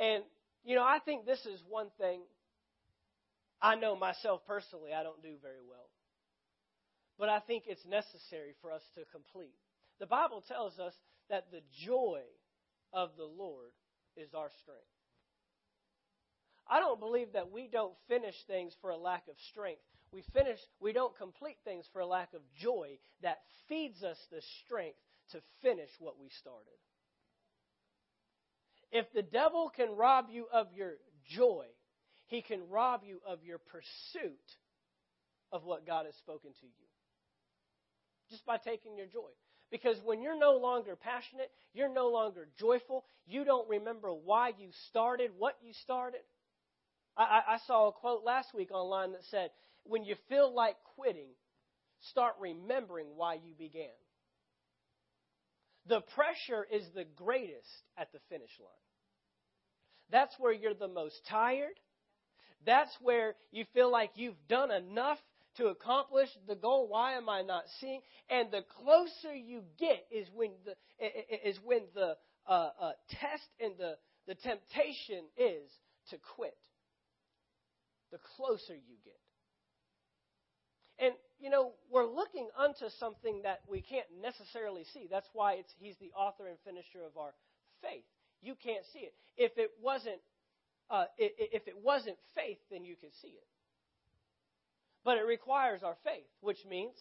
And, 0.00 0.24
you 0.64 0.74
know, 0.74 0.82
I 0.82 0.98
think 1.04 1.26
this 1.26 1.44
is 1.44 1.62
one 1.68 1.88
thing 1.98 2.22
I 3.60 3.76
know 3.76 3.94
myself 3.94 4.40
personally 4.46 4.92
I 4.94 5.02
don't 5.02 5.22
do 5.22 5.34
very 5.42 5.60
well. 5.68 5.90
But 7.18 7.28
I 7.28 7.40
think 7.40 7.64
it's 7.66 7.84
necessary 7.84 8.54
for 8.62 8.72
us 8.72 8.82
to 8.94 9.02
complete. 9.12 9.54
The 9.98 10.06
Bible 10.06 10.42
tells 10.48 10.78
us 10.78 10.94
that 11.28 11.50
the 11.52 11.60
joy 11.84 12.22
of 12.94 13.10
the 13.18 13.26
Lord 13.26 13.72
is 14.16 14.32
our 14.34 14.50
strength. 14.62 14.80
I 16.66 16.80
don't 16.80 16.98
believe 16.98 17.34
that 17.34 17.52
we 17.52 17.68
don't 17.70 17.92
finish 18.08 18.34
things 18.46 18.72
for 18.80 18.90
a 18.90 18.96
lack 18.96 19.28
of 19.28 19.34
strength. 19.50 19.82
We 20.12 20.24
finish, 20.32 20.58
we 20.80 20.92
don't 20.92 21.16
complete 21.18 21.58
things 21.62 21.84
for 21.92 22.00
a 22.00 22.06
lack 22.06 22.32
of 22.32 22.40
joy 22.58 22.96
that 23.22 23.40
feeds 23.68 24.02
us 24.02 24.16
the 24.32 24.40
strength 24.64 24.98
to 25.32 25.40
finish 25.62 25.90
what 25.98 26.18
we 26.18 26.30
started. 26.40 26.78
If 28.92 29.12
the 29.12 29.22
devil 29.22 29.70
can 29.74 29.96
rob 29.96 30.26
you 30.30 30.46
of 30.52 30.68
your 30.74 30.94
joy, 31.28 31.66
he 32.26 32.42
can 32.42 32.68
rob 32.68 33.02
you 33.04 33.20
of 33.26 33.44
your 33.44 33.58
pursuit 33.58 34.38
of 35.52 35.64
what 35.64 35.86
God 35.86 36.06
has 36.06 36.14
spoken 36.16 36.50
to 36.50 36.66
you. 36.66 36.86
Just 38.30 38.46
by 38.46 38.58
taking 38.58 38.96
your 38.96 39.06
joy. 39.06 39.30
Because 39.70 39.96
when 40.04 40.20
you're 40.20 40.38
no 40.38 40.56
longer 40.56 40.96
passionate, 40.96 41.50
you're 41.74 41.92
no 41.92 42.08
longer 42.08 42.48
joyful, 42.58 43.04
you 43.26 43.44
don't 43.44 43.68
remember 43.68 44.12
why 44.12 44.48
you 44.58 44.68
started, 44.88 45.30
what 45.38 45.56
you 45.62 45.72
started. 45.82 46.20
I, 47.16 47.42
I 47.48 47.58
saw 47.66 47.88
a 47.88 47.92
quote 47.92 48.24
last 48.24 48.54
week 48.54 48.72
online 48.72 49.12
that 49.12 49.24
said, 49.30 49.50
When 49.84 50.04
you 50.04 50.16
feel 50.28 50.52
like 50.52 50.76
quitting, 50.96 51.28
start 52.10 52.34
remembering 52.40 53.06
why 53.14 53.34
you 53.34 53.54
began. 53.56 53.90
The 55.90 56.02
pressure 56.14 56.64
is 56.70 56.84
the 56.94 57.04
greatest 57.16 57.66
at 57.98 58.12
the 58.12 58.20
finish 58.28 58.52
line. 58.60 58.68
That's 60.12 60.32
where 60.38 60.52
you're 60.52 60.72
the 60.72 60.86
most 60.86 61.20
tired. 61.28 61.74
That's 62.64 62.96
where 63.00 63.34
you 63.50 63.64
feel 63.74 63.90
like 63.90 64.12
you've 64.14 64.36
done 64.48 64.70
enough 64.70 65.18
to 65.56 65.66
accomplish 65.66 66.28
the 66.46 66.54
goal. 66.54 66.86
Why 66.86 67.14
am 67.14 67.28
I 67.28 67.42
not 67.42 67.64
seeing? 67.80 68.02
And 68.28 68.52
the 68.52 68.62
closer 68.78 69.34
you 69.34 69.62
get 69.80 70.06
is 70.12 70.28
when 70.32 70.50
the 70.64 70.76
is 71.44 71.58
when 71.64 71.80
the 71.92 72.16
uh, 72.46 72.70
uh, 72.80 72.92
test 73.10 73.48
and 73.58 73.72
the 73.76 73.96
the 74.28 74.36
temptation 74.36 75.24
is 75.36 75.68
to 76.10 76.18
quit. 76.36 76.56
The 78.12 78.18
closer 78.36 78.74
you 78.74 78.94
get. 79.04 79.18
And 81.04 81.14
you 81.40 81.50
know, 81.50 81.72
we're 81.90 82.06
looking 82.06 82.48
unto 82.58 82.88
something 82.98 83.42
that 83.42 83.60
we 83.68 83.80
can't 83.80 84.06
necessarily 84.22 84.84
see. 84.92 85.08
That's 85.10 85.28
why 85.32 85.54
it's 85.54 85.72
he's 85.78 85.96
the 86.00 86.12
author 86.12 86.46
and 86.46 86.58
finisher 86.64 87.04
of 87.06 87.16
our 87.16 87.32
faith. 87.82 88.04
You 88.42 88.54
can't 88.62 88.84
see 88.92 89.00
it. 89.00 89.14
If 89.36 89.52
it 89.56 89.70
wasn't 89.82 90.20
uh, 90.90 91.04
if 91.18 91.66
it 91.66 91.76
wasn't 91.82 92.16
faith, 92.34 92.58
then 92.70 92.84
you 92.84 92.96
could 92.96 93.14
see 93.22 93.28
it. 93.28 93.46
But 95.04 95.16
it 95.16 95.26
requires 95.26 95.82
our 95.82 95.96
faith, 96.04 96.28
which 96.40 96.58
means 96.68 96.94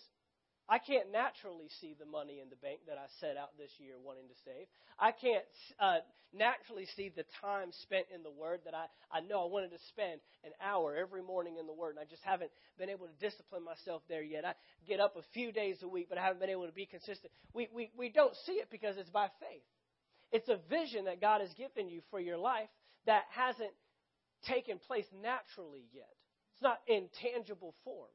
I 0.70 0.78
can't 0.78 1.12
naturally 1.12 1.68
see 1.82 1.96
the 1.98 2.06
money 2.06 2.40
in 2.40 2.50
the 2.50 2.62
bank 2.62 2.86
that 2.88 3.02
I 3.02 3.10
set 3.20 3.38
out 3.38 3.58
this 3.58 3.72
year 3.80 3.98
wanting 3.98 4.30
to 4.30 4.38
save. 4.46 4.70
I 5.00 5.12
can't 5.12 5.44
uh, 5.82 6.06
naturally 6.30 6.86
see 6.96 7.10
the 7.10 7.26
time 7.42 7.74
spent 7.82 8.06
in 8.14 8.22
the 8.22 8.30
Word 8.30 8.62
that 8.66 8.76
I, 8.78 8.86
I 9.10 9.22
know 9.22 9.42
I 9.42 9.50
wanted 9.50 9.72
to 9.72 9.82
spend 9.90 10.22
an 10.46 10.52
hour 10.62 10.96
every 10.96 11.24
morning 11.24 11.58
in 11.58 11.66
the 11.66 11.74
Word, 11.74 11.98
and 11.98 12.00
I 12.00 12.06
just 12.06 12.22
haven't 12.22 12.52
been 12.78 12.90
able 12.90 13.08
to 13.08 13.18
discipline 13.18 13.66
myself 13.66 14.04
there 14.08 14.22
yet. 14.22 14.46
I 14.46 14.54
get 14.88 15.00
up 15.00 15.18
a 15.18 15.26
few 15.34 15.52
days 15.52 15.82
a 15.82 15.88
week, 15.88 16.06
but 16.08 16.20
I 16.20 16.24
haven't 16.24 16.40
been 16.40 16.54
able 16.54 16.68
to 16.68 16.78
be 16.78 16.86
consistent. 16.86 17.34
We, 17.54 17.68
we, 17.74 17.90
we 17.98 18.10
don't 18.10 18.36
see 18.46 18.62
it 18.62 18.70
because 18.70 18.98
it's 18.98 19.10
by 19.10 19.34
faith. 19.42 19.66
It's 20.32 20.50
a 20.50 20.62
vision 20.70 21.06
that 21.06 21.20
God 21.20 21.42
has 21.42 21.50
given 21.58 21.90
you 21.90 22.02
for 22.12 22.20
your 22.20 22.38
life 22.38 22.70
that 23.08 23.24
hasn't 23.34 23.74
taken 24.46 24.78
place 24.78 25.06
naturally 25.18 25.90
yet. 25.92 26.14
It's 26.54 26.62
not 26.62 26.78
in 26.88 27.10
tangible 27.24 27.74
form. 27.84 28.14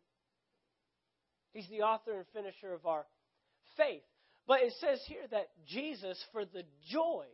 He's 1.55 1.69
the 1.69 1.83
author 1.83 2.13
and 2.13 2.27
finisher 2.35 2.75
of 2.75 2.85
our 2.85 3.07
faith. 3.77 4.03
But 4.47 4.61
it 4.61 4.75
says 4.81 5.01
here 5.07 5.23
that 5.31 5.49
Jesus, 5.67 6.23
for 6.33 6.45
the 6.45 6.65
joy 6.91 7.25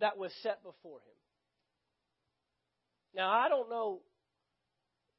that 0.00 0.16
was 0.16 0.32
set 0.42 0.62
before 0.62 0.98
him. 0.98 1.16
Now, 3.14 3.30
I 3.30 3.48
don't 3.48 3.68
know 3.68 4.00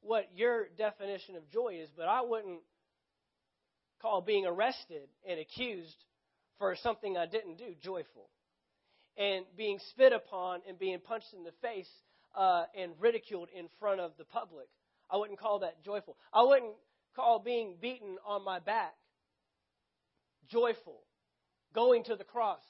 what 0.00 0.28
your 0.34 0.68
definition 0.76 1.36
of 1.36 1.48
joy 1.50 1.80
is, 1.82 1.90
but 1.96 2.06
I 2.06 2.22
wouldn't 2.22 2.60
call 4.00 4.22
being 4.22 4.46
arrested 4.46 5.08
and 5.28 5.38
accused 5.38 5.96
for 6.58 6.74
something 6.82 7.16
I 7.16 7.26
didn't 7.26 7.58
do 7.58 7.74
joyful 7.82 8.30
and 9.16 9.44
being 9.56 9.78
spit 9.90 10.12
upon 10.12 10.60
and 10.68 10.78
being 10.78 11.00
punched 11.00 11.34
in 11.36 11.44
the 11.44 11.52
face 11.60 11.90
uh, 12.36 12.64
and 12.76 12.92
ridiculed 13.00 13.48
in 13.54 13.66
front 13.80 14.00
of 14.00 14.12
the 14.16 14.24
public. 14.24 14.68
I 15.10 15.16
wouldn't 15.16 15.40
call 15.40 15.60
that 15.60 15.84
joyful. 15.84 16.16
I 16.32 16.42
wouldn't 16.42 16.74
call 17.18 17.40
being 17.40 17.74
beaten 17.80 18.16
on 18.24 18.44
my 18.44 18.60
back 18.60 18.94
joyful. 20.48 21.00
Going 21.74 22.04
to 22.04 22.14
the 22.14 22.24
cross, 22.24 22.62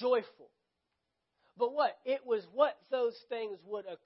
joyful. 0.00 0.48
But 1.58 1.74
what? 1.74 1.98
It 2.06 2.22
was 2.24 2.42
what 2.54 2.76
those 2.90 3.14
things 3.28 3.58
would 3.66 3.84
accomplish. 3.84 3.98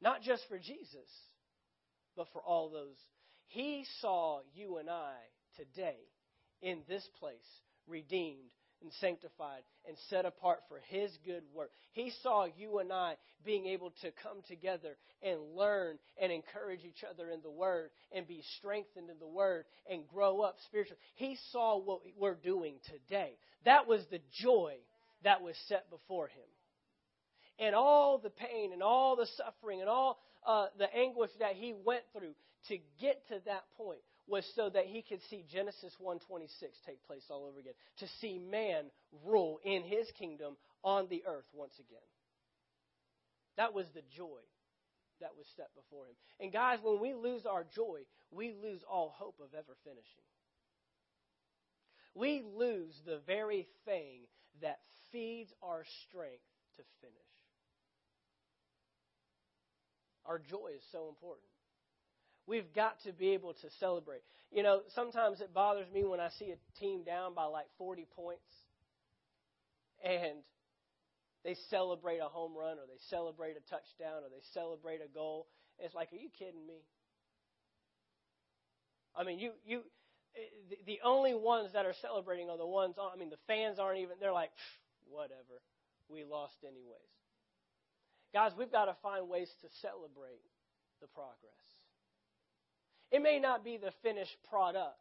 Not 0.00 0.22
just 0.22 0.42
for 0.48 0.58
Jesus, 0.58 1.10
but 2.16 2.26
for 2.32 2.40
all 2.40 2.70
those. 2.70 2.96
He 3.48 3.84
saw 4.00 4.40
you 4.54 4.78
and 4.78 4.88
I 4.88 5.12
today 5.56 5.98
in 6.62 6.78
this 6.88 7.06
place 7.18 7.36
redeemed 7.86 8.50
and 8.82 8.92
sanctified 9.00 9.62
and 9.86 9.96
set 10.08 10.24
apart 10.24 10.60
for 10.68 10.80
His 10.88 11.10
good 11.24 11.42
work. 11.54 11.70
He 11.92 12.12
saw 12.22 12.46
you 12.56 12.78
and 12.78 12.92
I 12.92 13.16
being 13.44 13.66
able 13.66 13.92
to 14.02 14.10
come 14.22 14.38
together 14.48 14.96
and 15.22 15.56
learn 15.56 15.98
and 16.20 16.32
encourage 16.32 16.84
each 16.84 17.04
other 17.08 17.30
in 17.30 17.40
the 17.42 17.50
Word 17.50 17.90
and 18.12 18.26
be 18.26 18.42
strengthened 18.58 19.10
in 19.10 19.18
the 19.18 19.26
Word 19.26 19.64
and 19.90 20.06
grow 20.08 20.40
up 20.40 20.56
spiritually. 20.66 21.00
He 21.14 21.36
saw 21.52 21.78
what 21.78 22.00
we're 22.18 22.34
doing 22.34 22.76
today. 22.86 23.32
That 23.64 23.86
was 23.86 24.02
the 24.10 24.20
joy 24.42 24.76
that 25.24 25.42
was 25.42 25.56
set 25.68 25.90
before 25.90 26.28
Him. 26.28 26.48
And 27.58 27.74
all 27.74 28.18
the 28.18 28.30
pain 28.30 28.72
and 28.72 28.82
all 28.82 29.16
the 29.16 29.28
suffering 29.36 29.80
and 29.80 29.88
all 29.90 30.18
uh, 30.46 30.66
the 30.78 30.92
anguish 30.94 31.30
that 31.40 31.54
He 31.54 31.74
went 31.84 32.02
through 32.16 32.34
to 32.68 32.78
get 33.00 33.26
to 33.28 33.40
that 33.46 33.64
point 33.76 34.00
was 34.26 34.44
so 34.54 34.70
that 34.70 34.86
he 34.86 35.02
could 35.02 35.20
see 35.28 35.44
Genesis 35.50 35.94
1:26 35.98 36.80
take 36.86 37.02
place 37.06 37.24
all 37.30 37.44
over 37.44 37.58
again, 37.58 37.74
to 37.98 38.08
see 38.20 38.38
man 38.38 38.90
rule 39.24 39.58
in 39.64 39.82
his 39.82 40.10
kingdom 40.12 40.56
on 40.82 41.08
the 41.08 41.24
earth 41.26 41.48
once 41.52 41.78
again. 41.78 42.06
That 43.56 43.74
was 43.74 43.86
the 43.92 44.02
joy 44.16 44.40
that 45.20 45.36
was 45.36 45.46
set 45.56 45.74
before 45.74 46.06
him. 46.06 46.16
And 46.38 46.52
guys, 46.52 46.78
when 46.82 47.00
we 47.00 47.12
lose 47.12 47.44
our 47.44 47.64
joy, 47.64 48.06
we 48.30 48.52
lose 48.52 48.82
all 48.88 49.10
hope 49.10 49.38
of 49.40 49.52
ever 49.54 49.76
finishing. 49.84 50.24
We 52.14 52.42
lose 52.42 52.94
the 53.04 53.18
very 53.26 53.68
thing 53.84 54.26
that 54.62 54.80
feeds 55.12 55.52
our 55.62 55.84
strength 56.08 56.44
to 56.76 56.82
finish. 57.00 57.14
Our 60.26 60.38
joy 60.38 60.72
is 60.76 60.82
so 60.92 61.08
important. 61.08 61.49
We've 62.46 62.72
got 62.74 63.00
to 63.04 63.12
be 63.12 63.30
able 63.30 63.54
to 63.54 63.70
celebrate. 63.78 64.22
You 64.50 64.62
know, 64.62 64.80
sometimes 64.94 65.40
it 65.40 65.54
bothers 65.54 65.86
me 65.92 66.04
when 66.04 66.20
I 66.20 66.30
see 66.38 66.52
a 66.52 66.80
team 66.80 67.04
down 67.04 67.34
by 67.34 67.44
like 67.44 67.66
40 67.78 68.06
points 68.16 68.42
and 70.04 70.38
they 71.44 71.56
celebrate 71.70 72.18
a 72.18 72.28
home 72.28 72.52
run 72.56 72.78
or 72.78 72.86
they 72.86 72.98
celebrate 73.08 73.56
a 73.56 73.70
touchdown 73.70 74.24
or 74.24 74.28
they 74.30 74.42
celebrate 74.52 75.00
a 75.04 75.08
goal. 75.12 75.46
It's 75.78 75.94
like, 75.94 76.12
are 76.12 76.16
you 76.16 76.28
kidding 76.38 76.66
me? 76.66 76.82
I 79.16 79.24
mean, 79.24 79.38
you 79.38 79.52
you 79.64 79.82
the 80.86 81.00
only 81.04 81.34
ones 81.34 81.72
that 81.72 81.86
are 81.86 81.94
celebrating 82.00 82.48
are 82.48 82.58
the 82.58 82.66
ones 82.66 82.96
on. 82.98 83.10
I 83.12 83.16
mean, 83.18 83.30
the 83.30 83.42
fans 83.46 83.78
aren't 83.78 83.98
even. 83.98 84.16
They're 84.20 84.32
like, 84.32 84.50
whatever, 85.08 85.62
we 86.08 86.24
lost 86.24 86.56
anyways. 86.62 87.10
Guys, 88.32 88.52
we've 88.56 88.70
got 88.70 88.84
to 88.84 88.94
find 89.02 89.28
ways 89.28 89.50
to 89.62 89.68
celebrate 89.82 90.44
the 91.00 91.08
progress. 91.08 91.69
It 93.10 93.22
may 93.22 93.40
not 93.40 93.64
be 93.64 93.76
the 93.76 93.92
finished 94.02 94.36
product. 94.48 94.98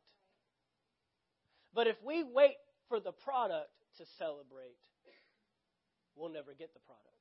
But 1.74 1.88
if 1.88 1.96
we 2.04 2.24
wait 2.24 2.56
for 2.88 3.00
the 3.00 3.12
product 3.12 3.70
to 3.98 4.06
celebrate, 4.18 4.78
we'll 6.16 6.32
never 6.32 6.54
get 6.54 6.74
the 6.74 6.80
product. 6.80 7.19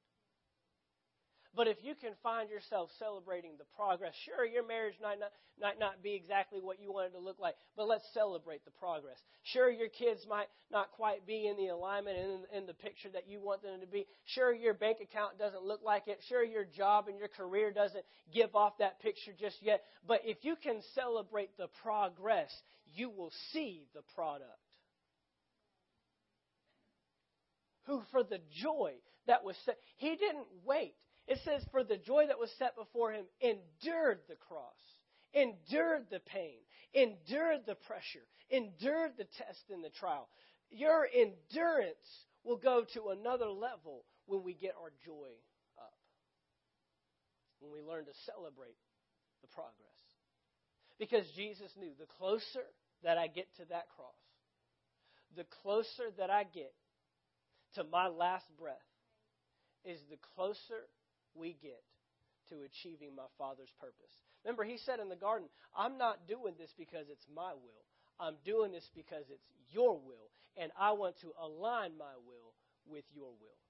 But 1.58 1.66
if 1.66 1.78
you 1.82 1.96
can 1.96 2.12
find 2.22 2.48
yourself 2.48 2.88
celebrating 3.00 3.54
the 3.58 3.64
progress, 3.74 4.14
sure, 4.24 4.46
your 4.46 4.64
marriage 4.64 4.94
might 5.02 5.18
not, 5.18 5.32
might 5.60 5.80
not 5.80 6.04
be 6.04 6.14
exactly 6.14 6.60
what 6.60 6.80
you 6.80 6.92
wanted 6.92 7.14
to 7.14 7.18
look 7.18 7.40
like, 7.40 7.56
but 7.76 7.88
let's 7.88 8.04
celebrate 8.14 8.64
the 8.64 8.70
progress. 8.70 9.18
Sure, 9.42 9.68
your 9.68 9.88
kids 9.88 10.24
might 10.30 10.46
not 10.70 10.92
quite 10.92 11.26
be 11.26 11.48
in 11.48 11.56
the 11.56 11.66
alignment 11.66 12.16
and 12.16 12.30
in, 12.30 12.58
in 12.58 12.66
the 12.66 12.74
picture 12.74 13.08
that 13.12 13.26
you 13.26 13.40
want 13.40 13.64
them 13.64 13.80
to 13.80 13.88
be. 13.88 14.06
Sure, 14.24 14.54
your 14.54 14.72
bank 14.72 14.98
account 15.02 15.36
doesn't 15.36 15.64
look 15.64 15.80
like 15.84 16.06
it. 16.06 16.20
Sure, 16.28 16.44
your 16.44 16.64
job 16.64 17.08
and 17.08 17.18
your 17.18 17.26
career 17.26 17.72
doesn't 17.72 18.04
give 18.32 18.54
off 18.54 18.78
that 18.78 19.00
picture 19.00 19.32
just 19.36 19.56
yet. 19.60 19.82
But 20.06 20.20
if 20.22 20.36
you 20.42 20.54
can 20.62 20.80
celebrate 20.94 21.56
the 21.56 21.66
progress, 21.82 22.52
you 22.94 23.10
will 23.10 23.32
see 23.52 23.88
the 23.96 24.02
product. 24.14 24.46
Who, 27.86 28.00
for 28.12 28.22
the 28.22 28.38
joy 28.62 28.92
that 29.26 29.42
was 29.42 29.56
set, 29.64 29.78
he 29.96 30.10
didn't 30.10 30.46
wait 30.64 30.94
it 31.28 31.38
says, 31.44 31.62
For 31.70 31.84
the 31.84 31.98
joy 31.98 32.26
that 32.26 32.38
was 32.38 32.50
set 32.58 32.74
before 32.74 33.12
him, 33.12 33.26
endured 33.40 34.20
the 34.28 34.36
cross, 34.48 34.80
endured 35.34 36.06
the 36.10 36.20
pain, 36.20 36.56
endured 36.94 37.60
the 37.66 37.74
pressure, 37.74 38.24
endured 38.50 39.12
the 39.18 39.28
test 39.36 39.60
and 39.70 39.84
the 39.84 39.90
trial. 39.90 40.28
Your 40.70 41.06
endurance 41.06 42.26
will 42.44 42.56
go 42.56 42.84
to 42.94 43.10
another 43.10 43.48
level 43.48 44.04
when 44.26 44.42
we 44.42 44.54
get 44.54 44.74
our 44.80 44.90
joy 45.04 45.28
up, 45.78 45.98
when 47.60 47.72
we 47.72 47.82
learn 47.82 48.06
to 48.06 48.12
celebrate 48.24 48.76
the 49.42 49.48
progress. 49.48 49.74
Because 50.98 51.26
Jesus 51.36 51.70
knew 51.78 51.92
the 51.98 52.06
closer 52.18 52.64
that 53.04 53.18
I 53.18 53.26
get 53.26 53.46
to 53.56 53.66
that 53.66 53.88
cross, 53.94 54.16
the 55.36 55.46
closer 55.62 56.10
that 56.16 56.30
I 56.30 56.44
get 56.44 56.72
to 57.74 57.84
my 57.84 58.08
last 58.08 58.46
breath, 58.58 58.76
is 59.84 60.00
the 60.10 60.18
closer 60.34 60.88
we 61.38 61.56
get 61.62 61.82
to 62.50 62.56
achieving 62.64 63.14
my 63.14 63.28
Father's 63.36 63.72
purpose. 63.80 64.12
Remember, 64.44 64.64
he 64.64 64.78
said 64.78 65.00
in 65.00 65.08
the 65.08 65.16
garden, 65.16 65.48
I'm 65.76 65.98
not 65.98 66.26
doing 66.26 66.54
this 66.58 66.72
because 66.78 67.06
it's 67.10 67.26
my 67.34 67.52
will. 67.52 67.84
I'm 68.20 68.36
doing 68.44 68.72
this 68.72 68.88
because 68.94 69.24
it's 69.30 69.46
your 69.70 69.94
will, 69.94 70.32
and 70.56 70.72
I 70.78 70.92
want 70.92 71.20
to 71.20 71.32
align 71.40 71.92
my 71.98 72.16
will 72.26 72.54
with 72.86 73.04
your 73.14 73.28
will. 73.28 73.60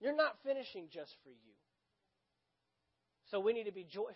You're 0.00 0.16
not 0.16 0.36
finishing 0.44 0.86
just 0.92 1.14
for 1.22 1.30
you. 1.30 1.54
So 3.30 3.40
we 3.40 3.52
need 3.52 3.64
to 3.64 3.72
be 3.72 3.84
joyful. 3.84 4.14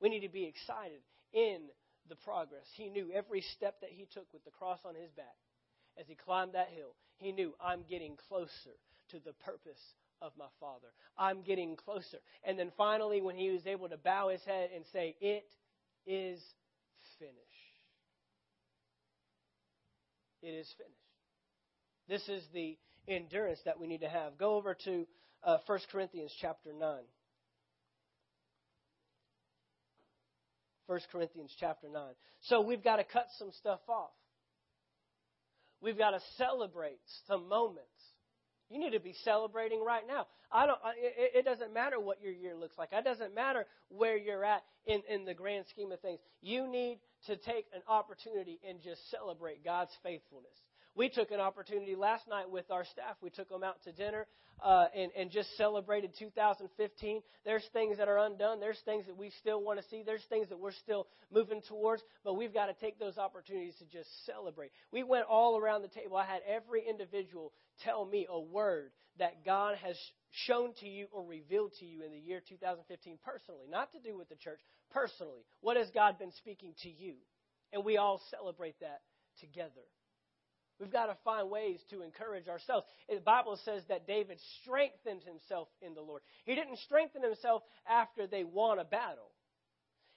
We 0.00 0.08
need 0.08 0.20
to 0.20 0.32
be 0.32 0.44
excited 0.44 1.00
in 1.32 1.62
the 2.08 2.16
progress. 2.16 2.66
He 2.74 2.88
knew 2.88 3.10
every 3.14 3.42
step 3.56 3.80
that 3.80 3.90
he 3.90 4.06
took 4.12 4.26
with 4.32 4.44
the 4.44 4.50
cross 4.50 4.78
on 4.84 4.94
his 4.94 5.10
back 5.12 5.36
as 5.98 6.06
he 6.06 6.14
climbed 6.14 6.54
that 6.54 6.68
hill. 6.68 6.94
He 7.16 7.32
knew, 7.32 7.54
I'm 7.60 7.84
getting 7.88 8.16
closer 8.28 8.76
to 9.10 9.18
the 9.20 9.32
purpose 9.44 9.80
of 10.22 10.32
my 10.38 10.46
Father. 10.60 10.88
I'm 11.18 11.42
getting 11.42 11.76
closer. 11.76 12.18
And 12.44 12.58
then 12.58 12.72
finally, 12.76 13.20
when 13.20 13.36
he 13.36 13.50
was 13.50 13.66
able 13.66 13.88
to 13.88 13.96
bow 13.96 14.28
his 14.28 14.42
head 14.44 14.70
and 14.74 14.84
say, 14.92 15.16
It 15.20 15.44
is 16.06 16.40
finished. 17.18 17.34
It 20.42 20.48
is 20.48 20.72
finished. 20.76 20.94
This 22.08 22.28
is 22.28 22.46
the 22.52 22.76
endurance 23.08 23.60
that 23.64 23.80
we 23.80 23.86
need 23.86 24.00
to 24.02 24.08
have. 24.08 24.36
Go 24.38 24.56
over 24.56 24.76
to 24.84 25.06
uh, 25.42 25.58
1 25.66 25.78
Corinthians 25.90 26.32
chapter 26.40 26.70
9. 26.72 26.98
1 30.86 31.00
Corinthians 31.10 31.54
chapter 31.58 31.88
9. 31.88 32.02
So 32.42 32.60
we've 32.60 32.84
got 32.84 32.96
to 32.96 33.04
cut 33.04 33.26
some 33.38 33.50
stuff 33.52 33.80
off. 33.88 34.10
We've 35.80 35.98
got 35.98 36.10
to 36.10 36.20
celebrate 36.36 37.00
some 37.26 37.48
moments 37.48 37.88
you 38.74 38.80
need 38.80 38.90
to 38.90 39.00
be 39.00 39.14
celebrating 39.22 39.84
right 39.84 40.02
now. 40.06 40.26
I 40.50 40.66
don't. 40.66 40.78
It, 40.96 41.32
it 41.36 41.44
doesn't 41.44 41.72
matter 41.72 42.00
what 42.00 42.20
your 42.20 42.32
year 42.32 42.56
looks 42.56 42.76
like. 42.76 42.88
It 42.92 43.04
doesn't 43.04 43.32
matter 43.32 43.66
where 43.88 44.16
you're 44.16 44.44
at 44.44 44.64
in, 44.84 45.02
in 45.08 45.24
the 45.24 45.32
grand 45.32 45.66
scheme 45.70 45.92
of 45.92 46.00
things. 46.00 46.18
You 46.42 46.66
need 46.66 46.98
to 47.26 47.36
take 47.36 47.66
an 47.72 47.82
opportunity 47.88 48.58
and 48.68 48.82
just 48.82 49.08
celebrate 49.10 49.64
God's 49.64 49.92
faithfulness. 50.02 50.58
We 50.96 51.08
took 51.08 51.32
an 51.32 51.40
opportunity 51.40 51.96
last 51.96 52.28
night 52.28 52.48
with 52.48 52.70
our 52.70 52.84
staff. 52.84 53.16
We 53.20 53.30
took 53.30 53.48
them 53.48 53.64
out 53.64 53.82
to 53.84 53.92
dinner 53.92 54.26
uh, 54.62 54.86
and, 54.94 55.10
and 55.16 55.30
just 55.30 55.56
celebrated 55.56 56.12
2015. 56.18 57.22
There's 57.44 57.64
things 57.72 57.98
that 57.98 58.06
are 58.06 58.18
undone. 58.18 58.60
There's 58.60 58.78
things 58.84 59.04
that 59.06 59.16
we 59.16 59.32
still 59.40 59.60
want 59.60 59.80
to 59.80 59.84
see. 59.88 60.02
There's 60.06 60.24
things 60.28 60.48
that 60.50 60.58
we're 60.58 60.72
still 60.72 61.08
moving 61.32 61.62
towards. 61.68 62.02
But 62.22 62.34
we've 62.34 62.54
got 62.54 62.66
to 62.66 62.74
take 62.74 62.98
those 63.00 63.18
opportunities 63.18 63.74
to 63.80 63.86
just 63.86 64.08
celebrate. 64.24 64.70
We 64.92 65.02
went 65.02 65.26
all 65.28 65.58
around 65.58 65.82
the 65.82 65.88
table. 65.88 66.16
I 66.16 66.26
had 66.26 66.42
every 66.48 66.84
individual 66.88 67.52
tell 67.82 68.04
me 68.04 68.26
a 68.30 68.40
word 68.40 68.92
that 69.18 69.44
God 69.44 69.76
has 69.84 69.96
shown 70.46 70.74
to 70.80 70.88
you 70.88 71.06
or 71.12 71.24
revealed 71.24 71.72
to 71.80 71.84
you 71.84 72.04
in 72.04 72.12
the 72.12 72.18
year 72.18 72.40
2015 72.48 73.18
personally, 73.24 73.66
not 73.70 73.92
to 73.92 74.00
do 74.00 74.16
with 74.16 74.28
the 74.28 74.36
church, 74.36 74.60
personally. 74.90 75.44
What 75.60 75.76
has 75.76 75.88
God 75.94 76.18
been 76.18 76.32
speaking 76.38 76.74
to 76.82 76.88
you? 76.88 77.14
And 77.72 77.84
we 77.84 77.96
all 77.96 78.20
celebrate 78.30 78.78
that 78.80 79.00
together. 79.40 79.82
We've 80.80 80.90
got 80.92 81.06
to 81.06 81.16
find 81.24 81.50
ways 81.50 81.80
to 81.90 82.02
encourage 82.02 82.48
ourselves. 82.48 82.86
The 83.08 83.20
Bible 83.20 83.58
says 83.64 83.82
that 83.88 84.06
David 84.06 84.38
strengthened 84.60 85.22
himself 85.22 85.68
in 85.80 85.94
the 85.94 86.00
Lord. 86.00 86.22
He 86.44 86.54
didn't 86.54 86.78
strengthen 86.80 87.22
himself 87.22 87.62
after 87.88 88.26
they 88.26 88.44
won 88.44 88.78
a 88.78 88.84
battle. 88.84 89.30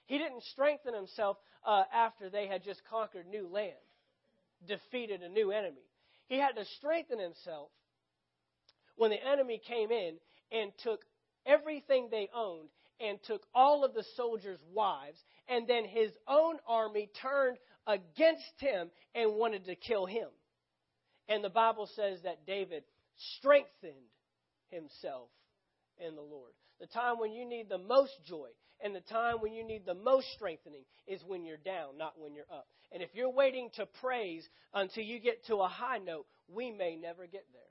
He 0.06 0.18
didn't 0.18 0.42
strengthen 0.44 0.94
himself 0.94 1.36
uh, 1.64 1.84
after 1.92 2.28
they 2.28 2.48
had 2.48 2.64
just 2.64 2.82
conquered 2.90 3.26
new 3.26 3.46
land, 3.46 3.74
defeated 4.66 5.22
a 5.22 5.28
new 5.28 5.52
enemy. 5.52 5.86
He 6.26 6.38
had 6.38 6.56
to 6.56 6.64
strengthen 6.76 7.18
himself 7.18 7.70
when 8.96 9.10
the 9.10 9.24
enemy 9.24 9.60
came 9.66 9.92
in 9.92 10.16
and 10.50 10.72
took 10.82 11.04
everything 11.46 12.08
they 12.10 12.28
owned 12.34 12.68
and 13.00 13.18
took 13.26 13.42
all 13.54 13.84
of 13.84 13.94
the 13.94 14.04
soldiers' 14.16 14.58
wives, 14.74 15.18
and 15.46 15.68
then 15.68 15.84
his 15.84 16.10
own 16.26 16.56
army 16.66 17.10
turned 17.22 17.58
against 17.86 18.42
him 18.58 18.90
and 19.14 19.34
wanted 19.34 19.64
to 19.66 19.76
kill 19.76 20.04
him. 20.04 20.28
And 21.28 21.44
the 21.44 21.50
Bible 21.50 21.88
says 21.94 22.20
that 22.24 22.46
David 22.46 22.84
strengthened 23.36 23.94
himself 24.70 25.28
in 25.98 26.14
the 26.14 26.22
Lord. 26.22 26.52
The 26.80 26.86
time 26.86 27.18
when 27.18 27.32
you 27.32 27.46
need 27.46 27.68
the 27.68 27.78
most 27.78 28.12
joy 28.26 28.48
and 28.80 28.94
the 28.94 29.00
time 29.00 29.36
when 29.40 29.52
you 29.52 29.64
need 29.64 29.84
the 29.84 29.94
most 29.94 30.26
strengthening 30.34 30.84
is 31.06 31.20
when 31.26 31.44
you're 31.44 31.56
down, 31.56 31.98
not 31.98 32.14
when 32.18 32.34
you're 32.34 32.44
up. 32.52 32.68
And 32.92 33.02
if 33.02 33.10
you're 33.12 33.30
waiting 33.30 33.70
to 33.74 33.86
praise 34.00 34.48
until 34.72 35.02
you 35.02 35.18
get 35.18 35.44
to 35.46 35.56
a 35.56 35.68
high 35.68 35.98
note, 35.98 36.26
we 36.48 36.70
may 36.70 36.96
never 36.96 37.26
get 37.26 37.44
there. 37.52 37.62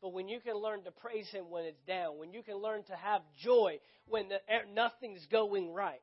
But 0.00 0.12
when 0.12 0.28
you 0.28 0.40
can 0.40 0.56
learn 0.56 0.82
to 0.84 0.90
praise 0.90 1.28
Him 1.30 1.50
when 1.50 1.64
it's 1.64 1.80
down, 1.86 2.18
when 2.18 2.32
you 2.32 2.42
can 2.42 2.56
learn 2.56 2.82
to 2.84 2.96
have 2.96 3.22
joy 3.42 3.78
when 4.06 4.28
the, 4.28 4.36
er, 4.36 4.64
nothing's 4.74 5.24
going 5.30 5.72
right, 5.72 6.00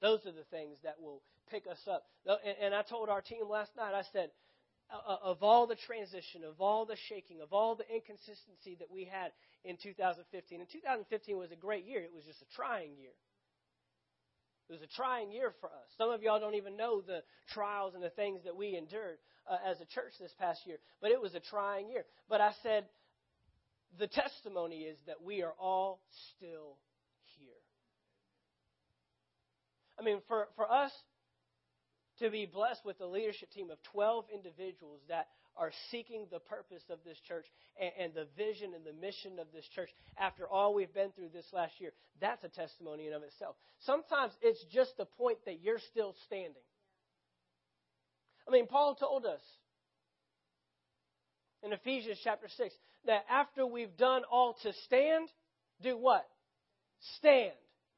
those 0.00 0.20
are 0.26 0.32
the 0.32 0.44
things 0.50 0.78
that 0.84 1.00
will 1.00 1.22
pick 1.50 1.64
us 1.70 1.80
up. 1.90 2.04
And 2.60 2.74
I 2.74 2.82
told 2.82 3.08
our 3.08 3.20
team 3.20 3.48
last 3.48 3.70
night, 3.76 3.94
I 3.94 4.02
said, 4.12 4.30
of 5.24 5.42
all 5.42 5.66
the 5.66 5.76
transition, 5.76 6.44
of 6.44 6.60
all 6.60 6.86
the 6.86 6.96
shaking, 7.08 7.40
of 7.40 7.52
all 7.52 7.74
the 7.74 7.88
inconsistency 7.92 8.76
that 8.78 8.90
we 8.90 9.04
had 9.04 9.32
in 9.64 9.76
2015, 9.82 10.60
and 10.60 10.68
2015 10.70 11.38
was 11.38 11.50
a 11.50 11.56
great 11.56 11.84
year, 11.86 12.00
it 12.00 12.12
was 12.14 12.24
just 12.24 12.42
a 12.42 12.56
trying 12.56 12.96
year. 12.96 13.14
It 14.68 14.72
was 14.72 14.82
a 14.82 14.96
trying 14.96 15.30
year 15.30 15.52
for 15.60 15.66
us. 15.66 15.88
Some 15.98 16.10
of 16.10 16.22
y'all 16.22 16.40
don't 16.40 16.54
even 16.54 16.76
know 16.76 17.00
the 17.00 17.22
trials 17.52 17.94
and 17.94 18.02
the 18.02 18.10
things 18.10 18.40
that 18.44 18.56
we 18.56 18.76
endured 18.76 19.18
uh, 19.48 19.58
as 19.66 19.80
a 19.80 19.86
church 19.86 20.12
this 20.18 20.32
past 20.38 20.60
year, 20.66 20.78
but 21.02 21.10
it 21.10 21.20
was 21.20 21.34
a 21.34 21.40
trying 21.40 21.88
year. 21.88 22.04
But 22.28 22.40
I 22.40 22.52
said, 22.62 22.84
the 23.98 24.06
testimony 24.06 24.82
is 24.82 24.98
that 25.06 25.22
we 25.22 25.42
are 25.42 25.52
all 25.58 26.00
still 26.36 26.78
here. 27.38 27.60
I 29.98 30.02
mean, 30.02 30.20
for, 30.26 30.48
for 30.56 30.70
us 30.70 30.90
to 32.20 32.30
be 32.30 32.46
blessed 32.46 32.84
with 32.84 33.00
a 33.00 33.06
leadership 33.06 33.50
team 33.50 33.70
of 33.70 33.78
12 33.92 34.26
individuals 34.32 35.00
that 35.08 35.28
are 35.56 35.72
seeking 35.90 36.26
the 36.30 36.38
purpose 36.38 36.82
of 36.90 36.98
this 37.04 37.18
church 37.28 37.46
and, 37.80 37.92
and, 37.98 38.14
the 38.14 38.26
vision 38.36 38.72
and 38.74 38.84
the 38.84 39.00
mission 39.00 39.38
of 39.38 39.46
this 39.54 39.64
church 39.74 39.90
after 40.18 40.48
all 40.48 40.74
we've 40.74 40.92
been 40.92 41.10
through 41.12 41.28
this 41.32 41.46
last 41.52 41.72
year. 41.78 41.92
That's 42.20 42.42
a 42.44 42.48
testimony 42.48 43.06
in 43.06 43.12
of 43.12 43.22
itself. 43.22 43.56
Sometimes 43.80 44.32
it's 44.42 44.64
just 44.72 44.96
the 44.96 45.04
point 45.04 45.38
that 45.46 45.62
you're 45.62 45.80
still 45.90 46.14
standing. 46.26 46.62
I 48.48 48.50
mean, 48.50 48.66
Paul 48.66 48.94
told 48.94 49.26
us 49.26 49.40
in 51.62 51.72
Ephesians 51.72 52.18
chapter 52.22 52.48
6 52.48 52.74
that 53.06 53.24
after 53.30 53.66
we've 53.66 53.96
done 53.96 54.22
all 54.30 54.56
to 54.62 54.72
stand, 54.84 55.28
do 55.82 55.96
what? 55.96 56.26
Stand, 57.18 57.52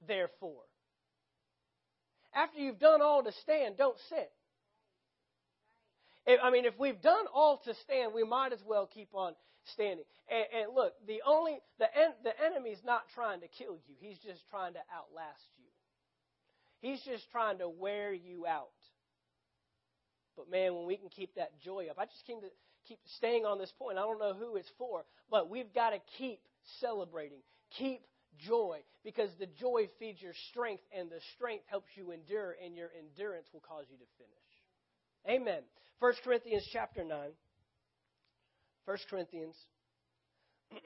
therefore. 0.07 0.66
After 2.37 2.61
you've 2.61 2.79
done 2.79 3.01
all 3.01 3.25
to 3.25 3.33
stand, 3.43 3.79
don't 3.79 3.97
sit. 4.11 4.31
I 6.43 6.51
mean, 6.51 6.67
if 6.67 6.75
we've 6.79 7.01
done 7.01 7.25
all 7.33 7.63
to 7.65 7.75
stand, 7.85 8.13
we 8.13 8.25
might 8.25 8.53
as 8.53 8.59
well 8.67 8.87
keep 8.93 9.09
on 9.15 9.33
standing. 9.73 10.05
And, 10.29 10.45
and 10.55 10.75
look, 10.75 10.93
the 11.07 11.23
only 11.27 11.59
the 11.79 11.87
en, 11.97 12.11
the 12.25 12.33
enemy's 12.45 12.83
not 12.85 13.03
trying 13.15 13.41
to 13.41 13.49
kill 13.49 13.79
you; 13.89 13.95
he's 13.99 14.19
just 14.19 14.41
trying 14.51 14.75
to 14.75 14.81
outlast 14.95 15.49
you. 15.57 15.71
He's 16.81 17.01
just 17.03 17.31
trying 17.31 17.59
to 17.59 17.69
wear 17.69 18.13
you 18.13 18.47
out. 18.47 18.69
But 20.37 20.51
man, 20.51 20.75
when 20.75 20.87
we 20.87 20.97
can 20.97 21.09
keep 21.09 21.35
that 21.37 21.59
joy 21.65 21.87
up, 21.91 21.99
I 21.99 22.05
just 22.05 22.27
came 22.27 22.41
to 22.43 22.49
keep 22.87 22.99
staying 23.17 23.47
on 23.47 23.59
this 23.59 23.73
point. 23.79 23.97
I 23.97 24.03
don't 24.03 24.19
know 24.19 24.35
who 24.35 24.57
it's 24.57 24.71
for, 24.77 25.05
but 25.31 25.49
we've 25.49 25.73
got 25.73 25.91
to 25.91 26.01
keep 26.19 26.41
celebrating, 26.81 27.39
keep 27.79 28.03
joy, 28.39 28.79
because 29.05 29.31
the 29.39 29.47
joy 29.47 29.89
feeds 29.99 30.21
your 30.21 30.35
strength, 30.51 30.83
and 30.97 31.11
the 31.11 31.21
strength 31.35 31.65
helps 31.69 31.89
you 31.95 32.11
endure, 32.11 32.55
and 32.65 32.77
your 32.77 32.91
endurance 32.99 33.47
will 33.53 33.63
cause 33.67 33.85
you 33.91 33.97
to 33.97 34.05
finish. 34.19 35.41
Amen. 35.41 35.63
1 35.99 36.13
Corinthians 36.25 36.69
chapter 36.73 37.05
9. 37.05 37.19
1 38.85 38.99
Corinthians 39.11 39.57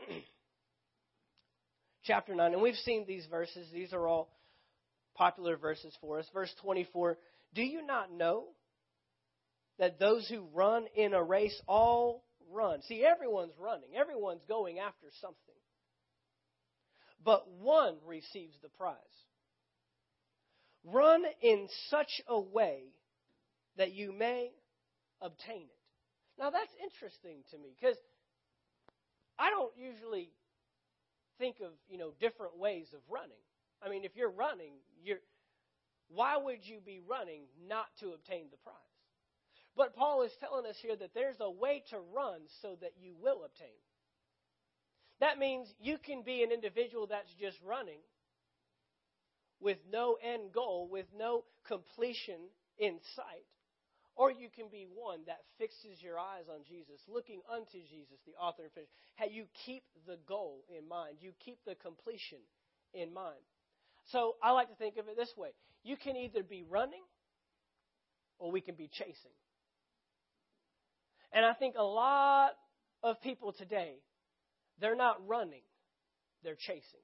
chapter 2.04 2.34
9. 2.34 2.52
And 2.54 2.62
we've 2.62 2.74
seen 2.76 3.04
these 3.06 3.26
verses. 3.26 3.68
These 3.72 3.92
are 3.92 4.06
all 4.06 4.30
popular 5.14 5.56
verses 5.56 5.94
for 6.00 6.18
us. 6.18 6.26
Verse 6.32 6.52
24 6.62 7.18
Do 7.54 7.62
you 7.62 7.84
not 7.84 8.12
know 8.12 8.44
that 9.78 9.98
those 9.98 10.26
who 10.28 10.46
run 10.54 10.86
in 10.94 11.12
a 11.12 11.22
race 11.22 11.60
all 11.66 12.24
run? 12.50 12.80
See, 12.82 13.04
everyone's 13.04 13.52
running, 13.58 13.90
everyone's 13.94 14.44
going 14.48 14.78
after 14.78 15.08
something. 15.20 15.59
But 17.24 17.48
one 17.60 17.96
receives 18.06 18.56
the 18.62 18.68
prize. 18.68 18.96
Run 20.84 21.24
in 21.42 21.68
such 21.88 22.20
a 22.26 22.40
way 22.40 22.84
that 23.76 23.92
you 23.92 24.12
may 24.12 24.50
obtain 25.20 25.62
it. 25.62 25.80
Now, 26.38 26.50
that's 26.50 26.72
interesting 26.82 27.38
to 27.50 27.58
me 27.58 27.74
because 27.78 27.96
I 29.38 29.50
don't 29.50 29.72
usually 29.76 30.30
think 31.38 31.56
of, 31.60 31.72
you 31.88 31.98
know, 31.98 32.12
different 32.20 32.58
ways 32.58 32.86
of 32.94 33.00
running. 33.10 33.44
I 33.82 33.90
mean, 33.90 34.04
if 34.04 34.16
you're 34.16 34.30
running, 34.30 34.72
you're 35.02 35.18
why 36.12 36.36
would 36.36 36.66
you 36.66 36.80
be 36.84 37.00
running 37.08 37.42
not 37.68 37.86
to 38.00 38.10
obtain 38.10 38.46
the 38.50 38.56
prize? 38.58 38.76
But 39.76 39.94
Paul 39.94 40.22
is 40.22 40.32
telling 40.40 40.66
us 40.66 40.76
here 40.82 40.96
that 40.96 41.14
there's 41.14 41.40
a 41.40 41.50
way 41.50 41.84
to 41.90 41.98
run 42.14 42.40
so 42.62 42.76
that 42.80 42.94
you 43.00 43.14
will 43.22 43.44
obtain. 43.44 43.78
That 45.20 45.38
means 45.38 45.68
you 45.80 45.98
can 45.98 46.22
be 46.22 46.42
an 46.42 46.50
individual 46.50 47.06
that's 47.06 47.32
just 47.38 47.58
running 47.64 48.00
with 49.60 49.78
no 49.92 50.16
end 50.22 50.52
goal, 50.52 50.88
with 50.90 51.06
no 51.16 51.44
completion 51.66 52.48
in 52.78 52.98
sight. 53.14 53.44
Or 54.16 54.30
you 54.30 54.48
can 54.54 54.66
be 54.70 54.86
one 54.92 55.20
that 55.26 55.40
fixes 55.58 56.02
your 56.02 56.18
eyes 56.18 56.44
on 56.50 56.60
Jesus, 56.68 57.00
looking 57.08 57.40
unto 57.50 57.78
Jesus, 57.88 58.18
the 58.26 58.34
author 58.40 58.64
and 58.64 58.72
finisher. 58.72 58.90
How 59.16 59.26
you 59.26 59.44
keep 59.64 59.84
the 60.06 60.18
goal 60.26 60.64
in 60.68 60.88
mind, 60.88 61.16
you 61.20 61.32
keep 61.44 61.58
the 61.64 61.74
completion 61.74 62.38
in 62.92 63.14
mind. 63.14 63.40
So 64.12 64.36
I 64.42 64.52
like 64.52 64.68
to 64.68 64.74
think 64.74 64.96
of 64.96 65.08
it 65.08 65.16
this 65.16 65.32
way 65.36 65.50
you 65.82 65.96
can 65.96 66.16
either 66.16 66.42
be 66.42 66.64
running 66.68 67.02
or 68.38 68.50
we 68.50 68.60
can 68.60 68.74
be 68.74 68.88
chasing. 68.92 69.32
And 71.32 71.44
I 71.44 71.54
think 71.54 71.76
a 71.78 71.82
lot 71.82 72.50
of 73.02 73.20
people 73.22 73.52
today, 73.52 73.94
they're 74.80 74.96
not 74.96 75.26
running, 75.26 75.62
they're 76.42 76.56
chasing. 76.56 77.00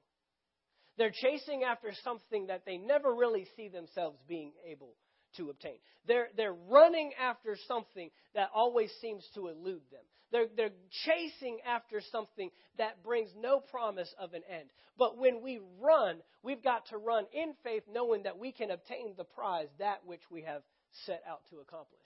They're 0.99 1.13
chasing 1.13 1.63
after 1.63 1.93
something 2.03 2.47
that 2.47 2.63
they 2.65 2.79
never 2.79 3.15
really 3.15 3.47
see 3.57 3.69
themselves 3.69 4.19
being 4.27 4.53
able 4.67 4.95
to 5.37 5.51
obtain. 5.51 5.77
They're, 6.07 6.29
they're 6.37 6.55
running 6.71 7.13
after 7.21 7.57
something 7.69 8.11
that 8.35 8.49
always 8.55 8.91
seems 9.01 9.25
to 9.35 9.49
elude 9.49 9.83
them. 9.91 10.05
They're, 10.33 10.47
they're 10.57 10.71
chasing 11.05 11.59
after 11.67 12.01
something 12.11 12.51
that 12.79 13.03
brings 13.05 13.31
no 13.39 13.61
promise 13.61 14.13
of 14.19 14.33
an 14.33 14.43
end. 14.51 14.71
But 14.99 15.19
when 15.19 15.43
we 15.43 15.61
run, 15.81 16.17
we've 16.43 16.65
got 16.65 16.87
to 16.89 16.97
run 16.97 17.25
in 17.33 17.55
faith, 17.63 17.83
knowing 17.93 18.25
that 18.25 18.39
we 18.39 18.53
can 18.53 18.71
obtain 18.71 19.15
the 19.17 19.25
prize, 19.25 19.69
that 19.79 20.01
which 20.05 20.23
we 20.31 20.43
have 20.43 20.63
set 21.05 21.23
out 21.29 21.43
to 21.51 21.59
accomplish. 21.59 22.01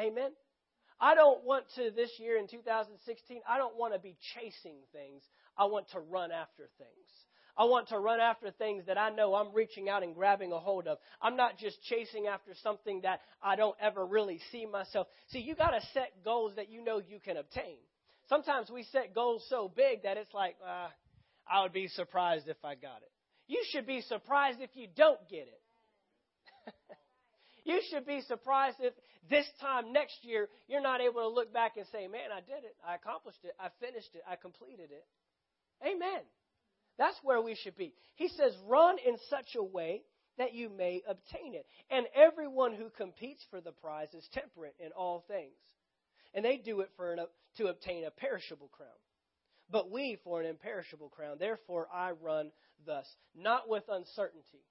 Amen? 0.00 0.30
I 1.00 1.14
don't 1.14 1.44
want 1.44 1.64
to, 1.76 1.90
this 1.90 2.10
year 2.18 2.38
in 2.38 2.48
2016, 2.48 3.40
I 3.48 3.58
don't 3.58 3.76
want 3.76 3.92
to 3.92 3.98
be 3.98 4.16
chasing 4.34 4.78
things. 4.92 5.22
I 5.58 5.66
want 5.66 5.90
to 5.90 6.00
run 6.00 6.32
after 6.32 6.68
things. 6.78 7.08
I 7.58 7.64
want 7.64 7.88
to 7.88 7.98
run 7.98 8.20
after 8.20 8.50
things 8.50 8.84
that 8.86 8.98
I 8.98 9.10
know 9.10 9.34
I'm 9.34 9.54
reaching 9.54 9.88
out 9.88 10.02
and 10.02 10.14
grabbing 10.14 10.52
a 10.52 10.58
hold 10.58 10.86
of. 10.86 10.98
I'm 11.22 11.36
not 11.36 11.58
just 11.58 11.82
chasing 11.84 12.26
after 12.26 12.52
something 12.62 13.00
that 13.02 13.20
I 13.42 13.56
don't 13.56 13.76
ever 13.80 14.04
really 14.04 14.40
see 14.52 14.66
myself. 14.66 15.06
See, 15.28 15.40
you 15.40 15.54
got 15.54 15.70
to 15.70 15.80
set 15.94 16.12
goals 16.22 16.52
that 16.56 16.70
you 16.70 16.84
know 16.84 17.00
you 17.06 17.18
can 17.18 17.38
obtain. 17.38 17.78
Sometimes 18.28 18.70
we 18.70 18.82
set 18.92 19.14
goals 19.14 19.44
so 19.48 19.72
big 19.74 20.02
that 20.02 20.18
it's 20.18 20.34
like, 20.34 20.56
uh, 20.66 20.88
I 21.50 21.62
would 21.62 21.72
be 21.72 21.88
surprised 21.88 22.48
if 22.48 22.62
I 22.62 22.74
got 22.74 22.98
it. 23.02 23.10
You 23.46 23.62
should 23.70 23.86
be 23.86 24.02
surprised 24.02 24.60
if 24.60 24.70
you 24.74 24.88
don't 24.94 25.20
get 25.30 25.48
it. 25.48 26.72
you 27.66 27.80
should 27.90 28.06
be 28.06 28.20
surprised 28.28 28.76
if 28.80 28.94
this 29.28 29.46
time 29.60 29.92
next 29.92 30.16
year 30.22 30.48
you're 30.68 30.80
not 30.80 31.00
able 31.00 31.20
to 31.20 31.28
look 31.28 31.52
back 31.52 31.76
and 31.76 31.86
say, 31.90 32.06
man, 32.06 32.30
I 32.32 32.40
did 32.40 32.64
it. 32.64 32.76
I 32.86 32.94
accomplished 32.94 33.40
it. 33.42 33.54
I 33.58 33.68
finished 33.80 34.14
it. 34.14 34.22
I 34.28 34.36
completed 34.36 34.90
it. 34.92 35.04
Amen. 35.82 36.22
That's 36.96 37.18
where 37.22 37.42
we 37.42 37.56
should 37.56 37.76
be. 37.76 37.92
He 38.14 38.28
says, 38.28 38.54
run 38.66 38.96
in 39.04 39.16
such 39.28 39.56
a 39.56 39.62
way 39.62 40.02
that 40.38 40.54
you 40.54 40.70
may 40.70 41.02
obtain 41.08 41.54
it. 41.54 41.66
And 41.90 42.06
everyone 42.14 42.72
who 42.72 42.88
competes 42.96 43.44
for 43.50 43.60
the 43.60 43.72
prize 43.72 44.14
is 44.14 44.26
temperate 44.32 44.76
in 44.78 44.92
all 44.92 45.24
things. 45.26 45.58
And 46.34 46.44
they 46.44 46.58
do 46.58 46.80
it 46.80 46.90
for 46.96 47.12
an, 47.12 47.20
to 47.56 47.66
obtain 47.66 48.04
a 48.04 48.10
perishable 48.10 48.68
crown. 48.68 48.88
But 49.70 49.90
we 49.90 50.18
for 50.22 50.40
an 50.40 50.46
imperishable 50.46 51.08
crown. 51.08 51.36
Therefore 51.40 51.88
I 51.92 52.12
run 52.12 52.52
thus, 52.86 53.06
not 53.34 53.68
with 53.68 53.82
uncertainty. 53.88 54.62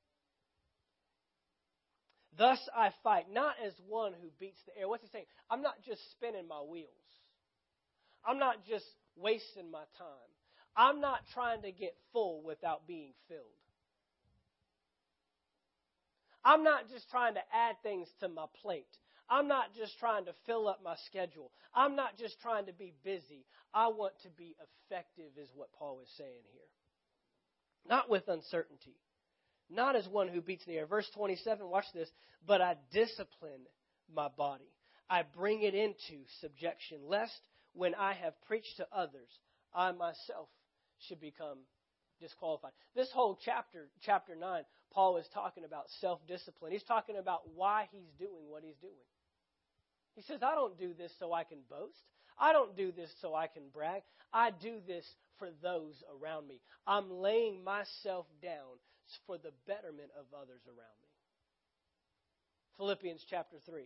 Thus 2.37 2.59
I 2.75 2.91
fight, 3.03 3.25
not 3.31 3.55
as 3.65 3.73
one 3.87 4.13
who 4.21 4.29
beats 4.39 4.59
the 4.65 4.77
air. 4.77 4.89
What's 4.89 5.03
he 5.03 5.09
saying? 5.09 5.25
I'm 5.49 5.61
not 5.61 5.75
just 5.85 6.01
spinning 6.11 6.47
my 6.47 6.59
wheels. 6.59 6.89
I'm 8.27 8.39
not 8.39 8.65
just 8.67 8.85
wasting 9.15 9.71
my 9.71 9.83
time. 9.97 10.29
I'm 10.75 10.99
not 10.99 11.19
trying 11.33 11.61
to 11.61 11.71
get 11.71 11.95
full 12.11 12.43
without 12.43 12.87
being 12.87 13.13
filled. 13.29 13.39
I'm 16.43 16.63
not 16.63 16.89
just 16.89 17.09
trying 17.09 17.35
to 17.35 17.41
add 17.53 17.75
things 17.81 18.07
to 18.19 18.27
my 18.27 18.45
plate. 18.61 18.85
I'm 19.29 19.47
not 19.47 19.73
just 19.75 19.97
trying 19.97 20.25
to 20.25 20.33
fill 20.45 20.67
up 20.67 20.81
my 20.83 20.95
schedule. 21.07 21.51
I'm 21.73 21.95
not 21.95 22.17
just 22.17 22.39
trying 22.41 22.67
to 22.67 22.73
be 22.73 22.93
busy. 23.03 23.45
I 23.73 23.87
want 23.87 24.13
to 24.23 24.29
be 24.29 24.55
effective, 24.89 25.31
is 25.41 25.49
what 25.55 25.73
Paul 25.73 25.99
is 26.03 26.09
saying 26.17 26.45
here. 26.51 26.61
Not 27.87 28.09
with 28.09 28.27
uncertainty. 28.27 28.95
Not 29.69 29.95
as 29.95 30.07
one 30.07 30.27
who 30.27 30.41
beats 30.41 30.65
the 30.65 30.73
air. 30.73 30.85
Verse 30.85 31.09
27, 31.15 31.67
watch 31.67 31.85
this. 31.93 32.09
But 32.45 32.61
I 32.61 32.75
discipline 32.91 33.61
my 34.13 34.27
body. 34.27 34.69
I 35.09 35.23
bring 35.23 35.61
it 35.63 35.75
into 35.75 36.23
subjection, 36.41 36.99
lest 37.07 37.39
when 37.73 37.95
I 37.95 38.13
have 38.13 38.33
preached 38.47 38.77
to 38.77 38.87
others, 38.91 39.29
I 39.73 39.91
myself 39.91 40.49
should 41.07 41.19
become 41.19 41.59
disqualified. 42.19 42.71
This 42.95 43.09
whole 43.13 43.37
chapter, 43.43 43.89
chapter 44.03 44.35
9, 44.35 44.63
Paul 44.91 45.17
is 45.17 45.27
talking 45.33 45.63
about 45.65 45.85
self 45.99 46.19
discipline. 46.27 46.71
He's 46.71 46.83
talking 46.83 47.17
about 47.17 47.41
why 47.53 47.87
he's 47.91 48.09
doing 48.17 48.47
what 48.47 48.63
he's 48.63 48.77
doing. 48.81 48.93
He 50.15 50.21
says, 50.21 50.39
I 50.41 50.55
don't 50.55 50.79
do 50.79 50.93
this 50.97 51.11
so 51.19 51.33
I 51.33 51.43
can 51.43 51.59
boast. 51.69 51.99
I 52.39 52.53
don't 52.53 52.75
do 52.75 52.91
this 52.91 53.09
so 53.21 53.35
I 53.35 53.47
can 53.47 53.63
brag. 53.73 54.01
I 54.31 54.51
do 54.51 54.77
this 54.87 55.05
for 55.37 55.49
those 55.61 55.95
around 56.21 56.47
me. 56.47 56.61
I'm 56.87 57.11
laying 57.11 57.63
myself 57.63 58.25
down 58.41 58.79
for 59.25 59.37
the 59.37 59.51
betterment 59.67 60.09
of 60.19 60.25
others 60.33 60.61
around 60.67 60.97
me. 61.01 61.11
Philippians 62.77 63.25
chapter 63.29 63.57
3. 63.65 63.83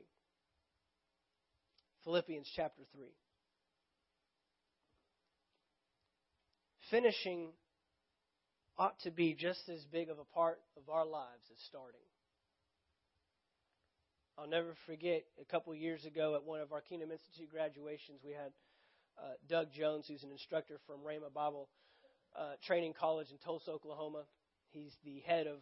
Philippians 2.04 2.50
chapter 2.56 2.84
3. 2.94 3.10
finishing 6.90 7.50
ought 8.78 9.00
to 9.02 9.12
be 9.12 9.34
just 9.34 9.68
as 9.70 9.84
big 9.92 10.10
of 10.10 10.20
a 10.20 10.24
part 10.36 10.60
of 10.78 10.90
our 10.90 11.06
lives 11.06 11.44
as 11.52 11.58
starting. 11.68 12.00
I'll 14.38 14.48
never 14.48 14.74
forget 14.86 15.24
a 15.42 15.46
couple 15.46 15.76
years 15.76 16.06
ago 16.06 16.36
at 16.36 16.46
one 16.46 16.62
of 16.62 16.72
our 16.72 16.82
Kingdom 16.82 17.12
Institute 17.12 17.52
graduations, 17.52 18.22
we 18.24 18.32
had 18.32 18.52
uh, 19.18 19.36
Doug 19.50 19.68
Jones, 19.74 20.06
who's 20.08 20.24
an 20.24 20.32
instructor 20.32 20.80
from 20.88 21.00
Rhema 21.00 21.34
Bible 21.34 21.68
uh, 22.38 22.54
Training 22.66 22.94
College 22.98 23.28
in 23.32 23.38
Tulsa, 23.40 23.72
Oklahoma. 23.72 24.24
He's 24.72 24.96
the 25.04 25.22
head 25.26 25.48
of 25.48 25.58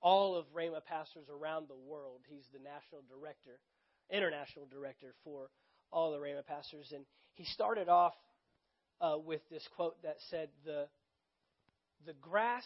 all 0.00 0.36
of 0.36 0.46
Rhema 0.54 0.84
pastors 0.84 1.26
around 1.28 1.68
the 1.68 1.76
world. 1.76 2.20
He's 2.28 2.46
the 2.52 2.58
national 2.58 3.02
director, 3.08 3.58
international 4.10 4.66
director 4.70 5.14
for 5.24 5.50
all 5.92 6.12
the 6.12 6.18
Rhema 6.18 6.44
pastors. 6.46 6.92
And 6.94 7.04
he 7.34 7.44
started 7.44 7.88
off 7.88 8.14
uh, 9.00 9.16
with 9.24 9.40
this 9.50 9.66
quote 9.76 10.02
that 10.02 10.16
said, 10.30 10.48
the, 10.64 10.86
the 12.06 12.14
grass 12.14 12.64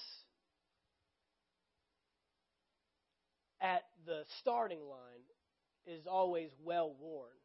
at 3.60 3.82
the 4.06 4.22
starting 4.40 4.80
line 4.80 5.24
is 5.86 6.06
always 6.06 6.50
well 6.62 6.94
worn, 7.00 7.36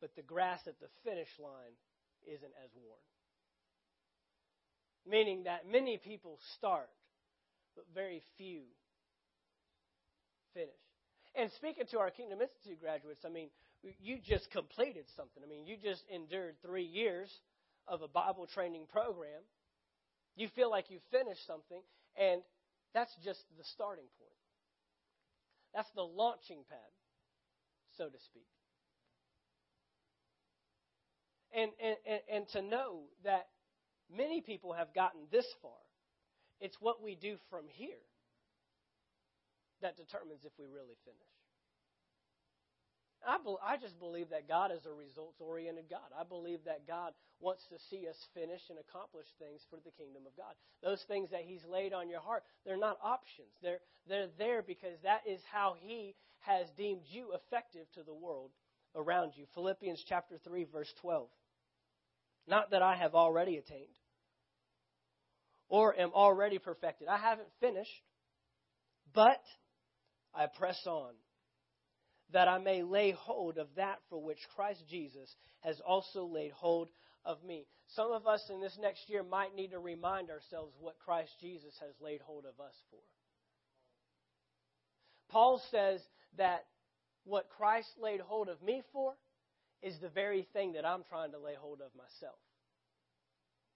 but 0.00 0.10
the 0.16 0.22
grass 0.22 0.60
at 0.66 0.78
the 0.80 0.88
finish 1.04 1.28
line 1.38 1.74
isn't 2.26 2.52
as 2.64 2.70
worn. 2.74 3.11
Meaning 5.08 5.44
that 5.44 5.68
many 5.70 5.98
people 5.98 6.38
start, 6.56 6.88
but 7.74 7.84
very 7.94 8.22
few 8.36 8.62
finish. 10.54 10.68
And 11.34 11.50
speaking 11.52 11.84
to 11.90 11.98
our 11.98 12.10
Kingdom 12.10 12.40
Institute 12.40 12.80
graduates, 12.80 13.24
I 13.24 13.30
mean, 13.30 13.48
you 14.00 14.18
just 14.22 14.50
completed 14.50 15.06
something. 15.16 15.42
I 15.42 15.48
mean, 15.48 15.66
you 15.66 15.76
just 15.82 16.04
endured 16.12 16.56
three 16.64 16.84
years 16.84 17.30
of 17.88 18.02
a 18.02 18.08
Bible 18.08 18.46
training 18.46 18.86
program. 18.92 19.42
You 20.36 20.48
feel 20.54 20.70
like 20.70 20.90
you 20.90 20.98
finished 21.10 21.46
something, 21.46 21.80
and 22.16 22.42
that's 22.94 23.14
just 23.24 23.40
the 23.58 23.64
starting 23.64 24.04
point. 24.18 24.30
That's 25.74 25.90
the 25.94 26.02
launching 26.02 26.64
pad, 26.68 26.92
so 27.96 28.08
to 28.08 28.18
speak. 28.26 28.46
And, 31.54 31.70
and, 31.82 32.20
and, 32.32 32.48
to 32.48 32.62
know 32.62 33.02
that 33.24 33.48
many 34.16 34.40
people 34.40 34.72
have 34.72 34.94
gotten 34.94 35.20
this 35.30 35.46
far, 35.60 35.72
it's 36.60 36.76
what 36.80 37.02
we 37.02 37.14
do 37.14 37.36
from 37.50 37.64
here 37.68 38.02
that 39.82 39.96
determines 39.96 40.44
if 40.44 40.52
we 40.58 40.66
really 40.66 40.96
finish. 41.04 41.32
I, 43.26 43.38
be, 43.38 43.54
I 43.62 43.76
just 43.76 43.98
believe 43.98 44.30
that 44.30 44.48
God 44.48 44.72
is 44.72 44.86
a 44.86 44.92
results 44.92 45.38
oriented 45.40 45.86
God. 45.88 46.10
I 46.18 46.24
believe 46.24 46.58
that 46.66 46.86
God 46.86 47.12
wants 47.40 47.62
to 47.70 47.78
see 47.90 48.08
us 48.08 48.16
finish 48.34 48.62
and 48.68 48.78
accomplish 48.78 49.26
things 49.38 49.62
for 49.70 49.78
the 49.84 49.94
kingdom 49.94 50.22
of 50.26 50.36
God. 50.36 50.54
Those 50.82 51.02
things 51.06 51.30
that 51.30 51.42
He's 51.46 51.64
laid 51.70 51.92
on 51.92 52.08
your 52.08 52.20
heart, 52.20 52.42
they're 52.66 52.76
not 52.76 52.98
options. 53.02 53.54
They're, 53.62 53.78
they're 54.08 54.28
there 54.38 54.62
because 54.62 54.98
that 55.02 55.22
is 55.26 55.40
how 55.52 55.76
He 55.78 56.14
has 56.40 56.66
deemed 56.76 57.02
you 57.10 57.32
effective 57.34 57.86
to 57.94 58.02
the 58.02 58.14
world 58.14 58.50
around 58.96 59.32
you. 59.36 59.46
Philippians 59.54 60.02
chapter 60.08 60.36
3, 60.44 60.66
verse 60.72 60.92
12. 61.00 61.28
Not 62.48 62.70
that 62.72 62.82
I 62.82 62.96
have 62.96 63.14
already 63.14 63.56
attained 63.56 63.94
or 65.72 65.98
am 65.98 66.10
already 66.12 66.58
perfected. 66.58 67.08
I 67.08 67.16
haven't 67.16 67.48
finished, 67.58 68.02
but 69.14 69.40
I 70.34 70.44
press 70.46 70.78
on 70.86 71.14
that 72.34 72.46
I 72.46 72.58
may 72.58 72.82
lay 72.82 73.12
hold 73.12 73.56
of 73.56 73.68
that 73.76 73.96
for 74.10 74.22
which 74.22 74.38
Christ 74.54 74.82
Jesus 74.90 75.34
has 75.60 75.80
also 75.80 76.26
laid 76.26 76.52
hold 76.52 76.90
of 77.24 77.42
me. 77.42 77.66
Some 77.94 78.12
of 78.12 78.26
us 78.26 78.42
in 78.52 78.60
this 78.60 78.76
next 78.82 79.08
year 79.08 79.22
might 79.22 79.56
need 79.56 79.70
to 79.70 79.78
remind 79.78 80.28
ourselves 80.28 80.74
what 80.78 80.98
Christ 81.02 81.30
Jesus 81.40 81.72
has 81.80 81.94
laid 82.02 82.20
hold 82.20 82.44
of 82.44 82.62
us 82.62 82.74
for. 82.90 83.00
Paul 85.30 85.62
says 85.70 86.02
that 86.36 86.66
what 87.24 87.48
Christ 87.56 87.88
laid 87.98 88.20
hold 88.20 88.50
of 88.50 88.62
me 88.62 88.82
for 88.92 89.14
is 89.82 89.98
the 90.02 90.10
very 90.10 90.46
thing 90.52 90.74
that 90.74 90.84
I'm 90.84 91.04
trying 91.08 91.32
to 91.32 91.38
lay 91.38 91.54
hold 91.58 91.80
of 91.80 91.96
myself. 91.96 92.38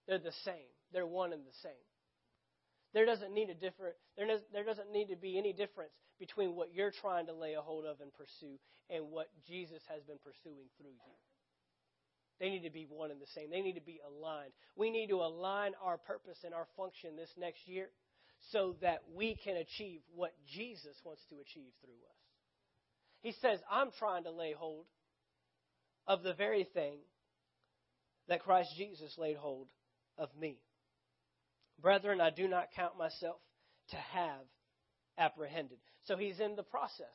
They're 0.06 0.18
the 0.18 0.32
same. 0.44 0.75
They're 0.92 1.06
one 1.06 1.32
and 1.32 1.42
the 1.42 1.56
same. 1.62 1.86
There 2.94 3.06
doesn't 3.06 3.34
need 3.34 3.50
a 3.50 3.54
different 3.54 3.94
there, 4.16 4.26
does, 4.26 4.40
there 4.52 4.64
doesn't 4.64 4.90
need 4.90 5.08
to 5.08 5.16
be 5.16 5.38
any 5.38 5.52
difference 5.52 5.92
between 6.18 6.54
what 6.54 6.72
you're 6.72 6.92
trying 6.92 7.26
to 7.26 7.34
lay 7.34 7.54
a 7.54 7.60
hold 7.60 7.84
of 7.84 8.00
and 8.00 8.12
pursue 8.14 8.58
and 8.88 9.10
what 9.10 9.28
Jesus 9.46 9.82
has 9.88 10.02
been 10.04 10.18
pursuing 10.24 10.66
through 10.78 10.96
you. 10.96 11.14
They 12.38 12.50
need 12.50 12.62
to 12.62 12.70
be 12.70 12.86
one 12.88 13.10
and 13.10 13.20
the 13.20 13.26
same. 13.34 13.50
They 13.50 13.62
need 13.62 13.74
to 13.74 13.84
be 13.84 14.00
aligned. 14.06 14.52
We 14.76 14.90
need 14.90 15.08
to 15.08 15.16
align 15.16 15.72
our 15.82 15.96
purpose 15.96 16.38
and 16.44 16.54
our 16.54 16.66
function 16.76 17.16
this 17.16 17.32
next 17.36 17.66
year 17.66 17.88
so 18.52 18.76
that 18.82 19.02
we 19.14 19.36
can 19.42 19.56
achieve 19.56 20.00
what 20.14 20.32
Jesus 20.46 20.96
wants 21.04 21.22
to 21.30 21.36
achieve 21.36 21.72
through 21.80 21.94
us. 21.94 22.20
He 23.22 23.32
says, 23.40 23.58
I'm 23.70 23.90
trying 23.98 24.24
to 24.24 24.30
lay 24.30 24.52
hold 24.52 24.84
of 26.06 26.22
the 26.22 26.34
very 26.34 26.64
thing 26.64 26.98
that 28.28 28.42
Christ 28.42 28.70
Jesus 28.76 29.14
laid 29.18 29.36
hold 29.36 29.68
of 30.18 30.28
me. 30.38 30.58
Brethren, 31.80 32.20
I 32.20 32.30
do 32.30 32.48
not 32.48 32.68
count 32.74 32.96
myself 32.98 33.36
to 33.90 33.96
have 33.96 34.46
apprehended. 35.18 35.78
So 36.04 36.16
he's 36.16 36.40
in 36.40 36.56
the 36.56 36.62
process. 36.62 37.06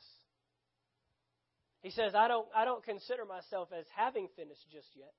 He 1.82 1.90
says, 1.90 2.14
I 2.14 2.28
don't, 2.28 2.46
I 2.54 2.64
don't 2.64 2.84
consider 2.84 3.24
myself 3.24 3.68
as 3.76 3.86
having 3.96 4.28
finished 4.36 4.64
just 4.70 4.88
yet. 4.94 5.12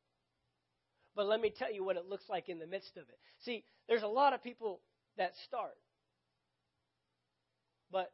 But 1.16 1.28
let 1.28 1.42
me 1.42 1.54
tell 1.56 1.72
you 1.72 1.84
what 1.84 1.98
it 1.98 2.10
looks 2.10 2.24
like 2.30 2.50
in 2.50 2.60
the 2.60 2.68
midst 2.68 2.96
of 2.98 3.04
it. 3.04 3.20
See, 3.44 3.64
there's 3.88 4.02
a 4.02 4.08
lot 4.08 4.34
of 4.34 4.42
people 4.42 4.80
that 5.18 5.34
start. 5.46 5.76
But 7.92 8.12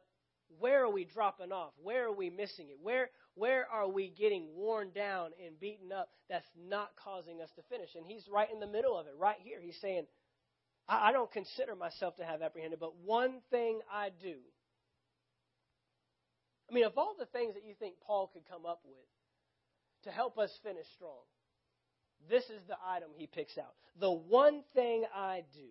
where 0.58 0.84
are 0.84 0.90
we 0.90 1.04
dropping 1.04 1.52
off? 1.52 1.72
Where 1.82 2.06
are 2.06 2.12
we 2.12 2.28
missing 2.28 2.68
it? 2.68 2.78
Where, 2.82 3.08
where 3.34 3.66
are 3.72 3.88
we 3.88 4.10
getting 4.10 4.48
worn 4.54 4.90
down 4.90 5.30
and 5.44 5.58
beaten 5.58 5.92
up 5.92 6.10
that's 6.28 6.48
not 6.68 6.90
causing 7.02 7.40
us 7.40 7.48
to 7.56 7.62
finish? 7.70 7.90
And 7.94 8.04
he's 8.04 8.26
right 8.28 8.48
in 8.52 8.60
the 8.60 8.66
middle 8.66 8.98
of 8.98 9.06
it, 9.06 9.14
right 9.18 9.38
here. 9.42 9.60
He's 9.62 9.80
saying, 9.80 10.06
I, 10.90 11.12
don't 11.12 11.30
consider 11.30 11.76
myself 11.76 12.16
to 12.16 12.24
have 12.24 12.42
apprehended, 12.42 12.80
but 12.80 12.96
one 12.96 13.40
thing 13.50 13.80
I 13.92 14.10
do. 14.20 14.34
I 16.68 16.74
mean, 16.74 16.84
of 16.84 16.98
all 16.98 17.14
the 17.16 17.26
things 17.26 17.54
that 17.54 17.64
you 17.64 17.74
think 17.78 17.94
Paul 18.04 18.28
could 18.32 18.42
come 18.50 18.66
up 18.66 18.80
with 18.84 20.04
to 20.04 20.10
help 20.10 20.36
us 20.36 20.50
finish 20.64 20.86
strong, 20.96 21.22
this 22.28 22.42
is 22.44 22.60
the 22.66 22.76
item 22.84 23.10
he 23.14 23.28
picks 23.28 23.56
out. 23.56 23.74
The 24.00 24.10
one 24.10 24.62
thing 24.74 25.04
I 25.14 25.44
do, 25.54 25.68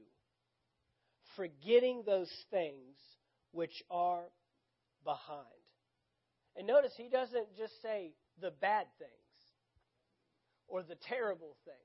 forgetting 1.36 2.04
those 2.06 2.32
things 2.50 2.96
which 3.52 3.84
are 3.92 4.24
behind. 5.04 5.46
And 6.56 6.66
notice 6.66 6.94
he 6.96 7.10
doesn't 7.10 7.58
just 7.58 7.74
say 7.82 8.14
the 8.42 8.52
bad 8.52 8.86
things 8.98 9.12
or 10.68 10.82
the 10.82 10.96
terrible 11.08 11.58
things. 11.66 11.78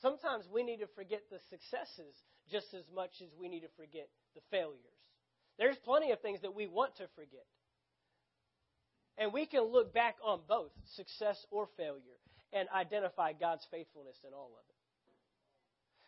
Sometimes 0.00 0.44
we 0.52 0.62
need 0.62 0.78
to 0.78 0.88
forget 0.94 1.22
the 1.30 1.38
successes 1.50 2.14
just 2.50 2.74
as 2.74 2.84
much 2.94 3.10
as 3.22 3.28
we 3.38 3.48
need 3.48 3.60
to 3.60 3.72
forget 3.76 4.08
the 4.34 4.40
failures. 4.50 4.78
There's 5.58 5.76
plenty 5.84 6.10
of 6.10 6.20
things 6.20 6.40
that 6.42 6.54
we 6.54 6.66
want 6.66 6.96
to 6.96 7.06
forget. 7.14 7.46
And 9.16 9.32
we 9.32 9.46
can 9.46 9.62
look 9.62 9.94
back 9.94 10.16
on 10.24 10.40
both 10.48 10.72
success 10.96 11.38
or 11.50 11.68
failure 11.76 12.18
and 12.52 12.68
identify 12.74 13.32
God's 13.32 13.66
faithfulness 13.70 14.16
in 14.26 14.34
all 14.34 14.50
of 14.52 14.64
it. 14.68 14.74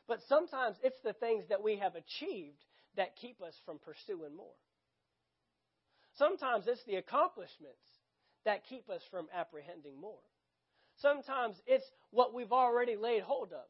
But 0.09 0.20
sometimes 0.29 0.77
it's 0.83 1.01
the 1.05 1.12
things 1.12 1.44
that 1.49 1.62
we 1.62 1.77
have 1.77 1.94
achieved 1.94 2.59
that 2.96 3.16
keep 3.16 3.42
us 3.42 3.55
from 3.64 3.79
pursuing 3.79 4.37
more. 4.37 4.55
Sometimes 6.18 6.66
it's 6.66 6.83
the 6.87 6.96
accomplishments 6.96 7.83
that 8.44 8.64
keep 8.68 8.88
us 8.88 9.03
from 9.11 9.27
apprehending 9.35 10.01
more. 10.01 10.22
Sometimes 11.01 11.57
it's 11.66 11.85
what 12.11 12.33
we've 12.33 12.53
already 12.53 12.96
laid 12.96 13.22
hold 13.22 13.53
of. 13.53 13.66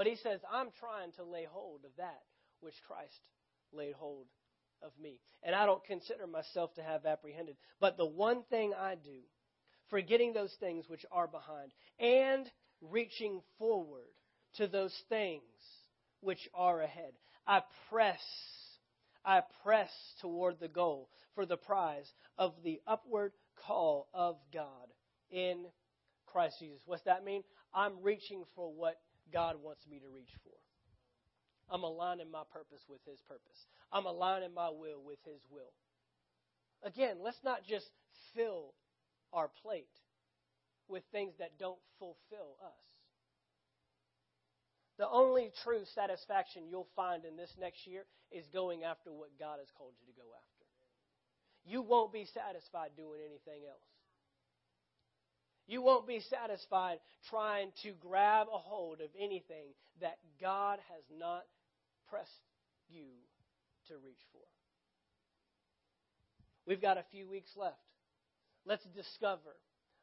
But 0.00 0.06
he 0.06 0.16
says, 0.16 0.40
I'm 0.50 0.68
trying 0.80 1.12
to 1.16 1.24
lay 1.24 1.44
hold 1.44 1.84
of 1.84 1.90
that 1.98 2.22
which 2.60 2.72
Christ 2.88 3.20
laid 3.70 3.92
hold 3.92 4.28
of 4.80 4.92
me. 4.98 5.20
And 5.42 5.54
I 5.54 5.66
don't 5.66 5.84
consider 5.84 6.26
myself 6.26 6.72
to 6.76 6.82
have 6.82 7.04
apprehended. 7.04 7.56
But 7.80 7.98
the 7.98 8.06
one 8.06 8.42
thing 8.48 8.72
I 8.72 8.94
do, 8.94 9.18
forgetting 9.90 10.32
those 10.32 10.56
things 10.58 10.88
which 10.88 11.04
are 11.12 11.26
behind, 11.26 11.72
and 11.98 12.50
reaching 12.80 13.42
forward 13.58 14.08
to 14.54 14.68
those 14.68 14.94
things 15.10 15.42
which 16.22 16.48
are 16.54 16.80
ahead, 16.80 17.12
I 17.46 17.60
press, 17.90 18.22
I 19.22 19.42
press 19.62 19.90
toward 20.22 20.60
the 20.60 20.68
goal 20.68 21.10
for 21.34 21.44
the 21.44 21.58
prize 21.58 22.10
of 22.38 22.54
the 22.64 22.80
upward 22.86 23.32
call 23.66 24.08
of 24.14 24.36
God 24.50 24.64
in 25.30 25.66
Christ 26.24 26.56
Jesus. 26.58 26.80
What's 26.86 27.04
that 27.04 27.22
mean? 27.22 27.44
I'm 27.74 28.02
reaching 28.02 28.44
for 28.56 28.72
what 28.72 28.96
God 29.32 29.56
wants 29.62 29.86
me 29.90 29.98
to 29.98 30.08
reach 30.14 30.32
for. 30.44 30.56
I'm 31.70 31.84
aligning 31.84 32.30
my 32.30 32.42
purpose 32.52 32.82
with 32.88 33.00
His 33.06 33.20
purpose. 33.28 33.66
I'm 33.92 34.06
aligning 34.06 34.54
my 34.54 34.70
will 34.70 35.02
with 35.04 35.18
His 35.24 35.40
will. 35.50 35.72
Again, 36.82 37.18
let's 37.22 37.40
not 37.44 37.64
just 37.64 37.86
fill 38.34 38.74
our 39.32 39.50
plate 39.62 39.94
with 40.88 41.02
things 41.12 41.34
that 41.38 41.58
don't 41.58 41.78
fulfill 41.98 42.58
us. 42.64 42.86
The 44.98 45.08
only 45.08 45.52
true 45.64 45.84
satisfaction 45.94 46.68
you'll 46.68 46.90
find 46.96 47.24
in 47.24 47.36
this 47.36 47.54
next 47.58 47.86
year 47.86 48.04
is 48.30 48.44
going 48.52 48.84
after 48.84 49.12
what 49.12 49.38
God 49.38 49.58
has 49.58 49.70
called 49.78 49.94
you 50.00 50.12
to 50.12 50.18
go 50.18 50.28
after. 50.34 50.66
You 51.64 51.82
won't 51.82 52.12
be 52.12 52.26
satisfied 52.26 52.90
doing 52.96 53.20
anything 53.24 53.64
else. 53.68 53.88
You 55.70 55.82
won't 55.82 56.04
be 56.04 56.18
satisfied 56.18 56.98
trying 57.30 57.70
to 57.84 57.92
grab 57.92 58.48
a 58.52 58.58
hold 58.58 59.00
of 59.00 59.08
anything 59.16 59.70
that 60.00 60.18
God 60.40 60.80
has 60.90 61.04
not 61.16 61.44
pressed 62.08 62.42
you 62.88 63.06
to 63.86 63.94
reach 64.04 64.18
for. 64.32 64.42
We've 66.66 66.82
got 66.82 66.98
a 66.98 67.04
few 67.12 67.28
weeks 67.28 67.50
left. 67.56 67.78
Let's 68.66 68.82
discover. 68.96 69.54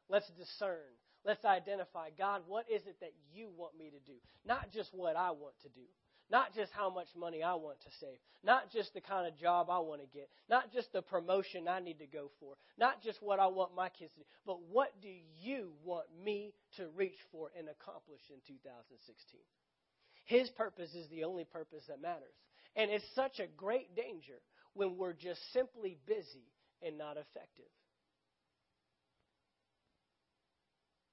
Let's 0.08 0.30
discern. 0.38 0.88
Let's 1.26 1.44
identify 1.44 2.08
God, 2.16 2.44
what 2.46 2.64
is 2.70 2.80
it 2.86 2.96
that 3.00 3.12
you 3.34 3.50
want 3.54 3.76
me 3.76 3.90
to 3.90 4.10
do? 4.10 4.16
Not 4.46 4.72
just 4.72 4.88
what 4.94 5.16
I 5.16 5.32
want 5.32 5.52
to 5.64 5.68
do. 5.68 5.84
Not 6.30 6.54
just 6.54 6.70
how 6.72 6.90
much 6.90 7.08
money 7.16 7.42
I 7.42 7.54
want 7.54 7.80
to 7.80 7.90
save. 8.00 8.18
Not 8.44 8.70
just 8.70 8.92
the 8.92 9.00
kind 9.00 9.26
of 9.26 9.38
job 9.38 9.68
I 9.70 9.78
want 9.78 10.02
to 10.02 10.06
get. 10.06 10.28
Not 10.48 10.72
just 10.72 10.92
the 10.92 11.00
promotion 11.00 11.66
I 11.66 11.80
need 11.80 11.98
to 12.00 12.06
go 12.06 12.30
for. 12.38 12.54
Not 12.78 13.02
just 13.02 13.22
what 13.22 13.40
I 13.40 13.46
want 13.46 13.74
my 13.74 13.88
kids 13.88 14.12
to 14.12 14.20
do. 14.20 14.26
But 14.44 14.60
what 14.70 14.92
do 15.00 15.08
you 15.40 15.72
want 15.84 16.06
me 16.22 16.52
to 16.76 16.88
reach 16.96 17.16
for 17.32 17.48
and 17.58 17.68
accomplish 17.68 18.20
in 18.28 18.36
2016? 18.46 19.40
His 20.26 20.50
purpose 20.50 20.94
is 20.94 21.08
the 21.08 21.24
only 21.24 21.44
purpose 21.44 21.84
that 21.88 22.02
matters. 22.02 22.36
And 22.76 22.90
it's 22.90 23.04
such 23.14 23.40
a 23.40 23.46
great 23.56 23.96
danger 23.96 24.38
when 24.74 24.98
we're 24.98 25.14
just 25.14 25.40
simply 25.52 25.96
busy 26.06 26.52
and 26.82 26.98
not 26.98 27.16
effective. 27.16 27.72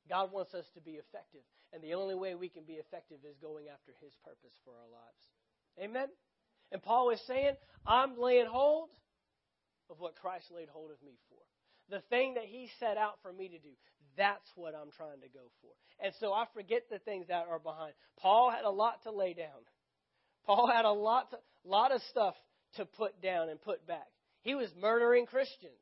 God 0.10 0.32
wants 0.32 0.54
us 0.54 0.66
to 0.76 0.82
be 0.82 1.02
effective. 1.02 1.42
And 1.74 1.84
the 1.84 1.94
only 1.94 2.16
way 2.16 2.36
we 2.36 2.50
can 2.50 2.64
be 2.64 2.74
effective 2.74 3.20
is 3.28 3.36
going 3.42 3.68
after 3.68 3.92
His 4.02 4.14
purpose 4.24 4.54
for 4.64 4.72
our 4.72 4.90
lives. 4.92 5.22
Amen? 5.80 6.08
And 6.72 6.82
Paul 6.82 7.10
is 7.10 7.22
saying, 7.28 7.54
I'm 7.86 8.20
laying 8.20 8.48
hold 8.48 8.90
of 9.90 10.00
what 10.00 10.16
Christ 10.16 10.46
laid 10.56 10.70
hold 10.70 10.92
of 10.92 11.02
me 11.04 11.18
for. 11.30 11.42
The 11.90 12.02
thing 12.10 12.36
that 12.36 12.46
He 12.46 12.70
set 12.80 12.98
out 12.98 13.20
for 13.22 13.32
me 13.32 13.50
to 13.50 13.60
do, 13.60 13.74
that's 14.18 14.50
what 14.56 14.74
I'm 14.74 14.92
trying 14.96 15.22
to 15.22 15.28
go 15.28 15.52
for. 15.62 15.72
And 16.04 16.14
so 16.20 16.34
I 16.34 16.46
forget 16.54 16.84
the 16.90 17.00
things 17.00 17.28
that 17.28 17.46
are 17.50 17.60
behind. 17.60 17.94
Paul 18.20 18.52
had 18.52 18.64
a 18.64 18.70
lot 18.70 19.04
to 19.04 19.12
lay 19.12 19.34
down. 19.34 19.66
Paul 20.46 20.70
had 20.72 20.86
a 20.86 20.92
lot, 20.92 21.32
to, 21.32 21.38
lot 21.64 21.92
of 21.92 22.02
stuff 22.10 22.36
to 22.76 22.86
put 22.86 23.22
down 23.22 23.50
and 23.50 23.62
put 23.62 23.86
back. 23.88 24.08
He 24.42 24.56
was 24.56 24.70
murdering 24.80 25.26
Christians. 25.26 25.80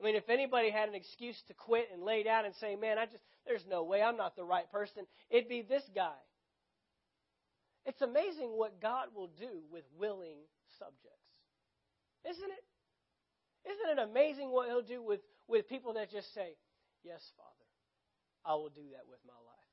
I 0.00 0.04
mean, 0.04 0.16
if 0.16 0.28
anybody 0.30 0.70
had 0.70 0.88
an 0.88 0.94
excuse 0.94 1.40
to 1.48 1.54
quit 1.54 1.88
and 1.92 2.02
lay 2.02 2.22
down 2.22 2.46
and 2.46 2.54
say, 2.56 2.74
"Man, 2.74 2.98
I 2.98 3.04
just 3.06 3.22
there's 3.46 3.66
no 3.66 3.82
way 3.82 4.02
I'm 4.02 4.16
not 4.16 4.34
the 4.34 4.44
right 4.44 4.70
person," 4.70 5.06
it'd 5.28 5.48
be 5.48 5.62
this 5.62 5.84
guy. 5.94 6.16
It's 7.84 8.00
amazing 8.00 8.56
what 8.56 8.80
God 8.80 9.08
will 9.14 9.28
do 9.28 9.62
with 9.70 9.84
willing 9.98 10.38
subjects, 10.78 11.28
isn't 12.24 12.50
it? 12.50 12.64
Isn't 13.70 13.98
it 13.98 14.02
amazing 14.02 14.50
what 14.50 14.68
He'll 14.68 14.82
do 14.82 15.02
with 15.02 15.20
with 15.46 15.68
people 15.68 15.92
that 15.94 16.10
just 16.10 16.32
say, 16.32 16.56
"Yes, 17.02 17.22
Father, 17.36 17.66
I 18.44 18.54
will 18.54 18.70
do 18.70 18.88
that 18.92 19.06
with 19.06 19.20
my 19.26 19.34
life, 19.34 19.70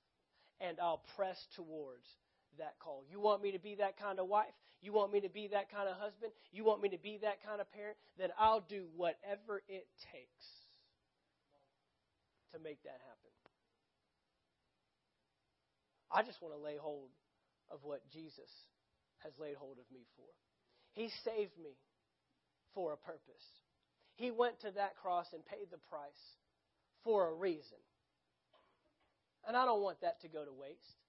and 0.59 0.79
I'll 0.79 1.03
press 1.15 1.45
towards 1.55 2.05
that 2.59 2.75
call. 2.79 3.03
You 3.09 3.19
want 3.19 3.41
me 3.41 3.51
to 3.51 3.59
be 3.59 3.75
that 3.75 3.99
kind 3.99 4.19
of 4.19 4.27
wife? 4.27 4.53
You 4.81 4.93
want 4.93 5.11
me 5.11 5.21
to 5.21 5.29
be 5.29 5.47
that 5.49 5.71
kind 5.71 5.89
of 5.89 5.97
husband? 5.97 6.31
You 6.51 6.63
want 6.63 6.81
me 6.81 6.89
to 6.89 6.97
be 6.97 7.19
that 7.21 7.43
kind 7.45 7.61
of 7.61 7.71
parent? 7.71 7.97
Then 8.17 8.29
I'll 8.37 8.61
do 8.61 8.85
whatever 8.95 9.63
it 9.67 9.87
takes 10.13 10.45
to 12.53 12.59
make 12.59 12.81
that 12.83 13.01
happen. 13.01 13.33
I 16.11 16.23
just 16.23 16.41
want 16.41 16.53
to 16.53 16.61
lay 16.61 16.77
hold 16.79 17.09
of 17.69 17.79
what 17.83 18.01
Jesus 18.13 18.49
has 19.19 19.33
laid 19.39 19.55
hold 19.55 19.77
of 19.77 19.85
me 19.91 20.05
for. 20.15 20.29
He 20.93 21.09
saved 21.25 21.57
me 21.61 21.75
for 22.73 22.93
a 22.93 22.97
purpose. 22.97 23.43
He 24.15 24.31
went 24.31 24.61
to 24.61 24.71
that 24.71 24.95
cross 24.95 25.27
and 25.33 25.45
paid 25.45 25.67
the 25.69 25.81
price 25.89 26.23
for 27.03 27.29
a 27.29 27.33
reason. 27.33 27.81
And 29.47 29.55
I 29.55 29.65
don't 29.65 29.81
want 29.81 30.01
that 30.01 30.21
to 30.21 30.27
go 30.27 30.43
to 30.43 30.51
waste 30.51 31.01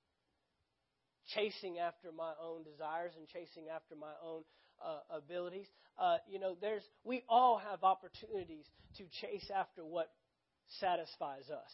chasing 1.35 1.79
after 1.79 2.11
my 2.13 2.33
own 2.43 2.63
desires 2.65 3.13
and 3.17 3.29
chasing 3.29 3.69
after 3.75 3.95
my 3.95 4.13
own 4.25 4.43
uh, 4.85 5.01
abilities. 5.11 5.67
Uh, 5.99 6.19
you 6.29 6.39
know, 6.39 6.57
there's 6.61 6.83
we 7.05 7.23
all 7.29 7.59
have 7.59 7.83
opportunities 7.85 8.67
to 8.97 9.05
chase 9.21 9.51
after 9.55 9.85
what 9.85 10.11
satisfies 10.81 11.51
us. 11.51 11.73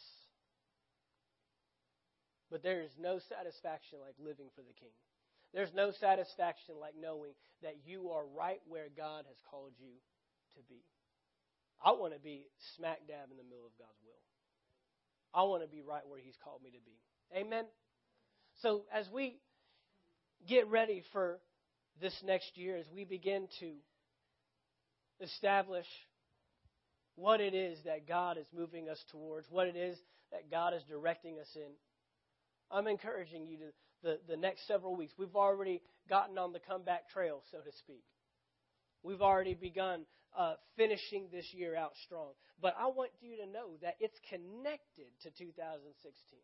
But 2.51 2.63
there 2.63 2.83
is 2.83 2.93
no 3.01 3.19
satisfaction 3.29 3.99
like 4.01 4.15
living 4.19 4.47
for 4.55 4.63
the 4.63 4.75
King. 4.79 4.95
There's 5.53 5.73
no 5.75 5.93
satisfaction 6.01 6.75
like 6.81 6.95
knowing 6.99 7.33
that 7.63 7.79
you 7.87 8.11
are 8.11 8.27
right 8.27 8.61
where 8.67 8.91
God 8.91 9.25
has 9.27 9.39
called 9.51 9.73
you 9.79 9.95
to 10.59 10.61
be. 10.69 10.83
I 11.85 11.93
want 11.93 12.13
to 12.15 12.21
be 12.21 12.47
smack 12.77 13.07
dab 13.07 13.31
in 13.31 13.37
the 13.37 13.47
middle 13.47 13.67
of 13.67 13.75
God's 13.79 13.99
will. 14.03 14.23
I 15.35 15.43
want 15.45 15.63
to 15.63 15.69
be 15.69 15.83
right 15.83 16.03
where 16.07 16.21
He's 16.21 16.39
called 16.43 16.63
me 16.63 16.71
to 16.71 16.83
be. 16.83 16.99
Amen. 17.35 17.67
So 18.65 18.85
as 18.91 19.07
we 19.13 19.37
get 20.49 20.71
ready 20.71 21.03
for 21.13 21.39
this 22.01 22.19
next 22.25 22.57
year, 22.57 22.79
as 22.79 22.87
we 22.95 23.05
begin 23.05 23.47
to 23.61 23.73
establish 25.21 25.85
what 27.15 27.43
it 27.43 27.53
is 27.53 27.79
that 27.85 28.09
God 28.09 28.39
is 28.39 28.47
moving 28.57 28.89
us 28.89 28.99
towards, 29.13 29.47
what 29.51 29.67
it 29.67 29.77
is 29.77 29.99
that 30.33 30.51
God 30.51 30.73
is 30.73 30.83
directing 30.89 31.39
us 31.39 31.49
in, 31.55 31.73
I'm 32.71 32.87
encouraging 32.87 33.47
you 33.47 33.59
to 33.59 33.65
the, 34.03 34.19
the 34.27 34.37
next 34.39 34.67
several 34.67 34.97
weeks. 34.97 35.13
We've 35.19 35.37
already 35.37 35.83
gotten 36.09 36.39
on 36.39 36.55
the 36.55 36.61
comeback 36.61 37.11
trail, 37.11 37.43
so 37.51 37.59
to 37.59 37.77
speak. 37.81 38.05
We've 39.03 39.21
already 39.21 39.53
begun 39.53 40.07
uh, 40.35 40.55
finishing 40.79 41.27
this 41.31 41.45
year 41.53 41.77
out 41.77 41.93
strong. 42.07 42.31
But 42.63 42.75
I 42.81 42.87
want 42.87 43.11
you 43.21 43.37
to 43.45 43.47
know 43.47 43.77
that 43.83 43.97
it's 44.01 44.19
connected 44.31 45.13
to 45.23 45.31
2016 45.37 46.41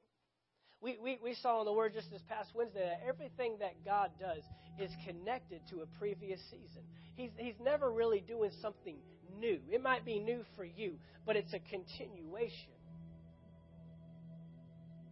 we, 0.82 0.98
we, 1.02 1.18
we 1.22 1.34
saw 1.34 1.60
in 1.60 1.66
the 1.66 1.72
Word 1.72 1.92
just 1.94 2.10
this 2.10 2.22
past 2.28 2.50
Wednesday 2.54 2.80
that 2.80 3.06
everything 3.06 3.56
that 3.60 3.84
God 3.84 4.10
does 4.18 4.42
is 4.78 4.90
connected 5.06 5.60
to 5.70 5.80
a 5.82 5.86
previous 5.98 6.40
season. 6.50 6.82
He's, 7.16 7.30
he's 7.36 7.54
never 7.62 7.90
really 7.90 8.20
doing 8.20 8.50
something 8.62 8.96
new. 9.38 9.58
It 9.70 9.82
might 9.82 10.04
be 10.04 10.18
new 10.18 10.42
for 10.56 10.64
you, 10.64 10.94
but 11.26 11.36
it's 11.36 11.52
a 11.52 11.58
continuation. 11.58 12.72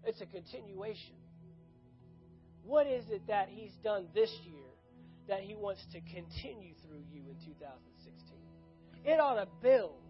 It's 0.04 0.20
a 0.22 0.26
continuation. 0.26 1.16
What 2.64 2.86
is 2.86 3.04
it 3.10 3.26
that 3.28 3.48
He's 3.48 3.72
done 3.84 4.06
this 4.14 4.30
year 4.44 4.68
that 5.28 5.40
He 5.40 5.54
wants 5.54 5.84
to 5.92 6.00
continue 6.00 6.72
through 6.86 7.02
you 7.12 7.22
in 7.28 7.36
2016? 7.44 8.38
It 9.04 9.20
ought 9.20 9.34
to 9.34 9.48
build 9.62 10.00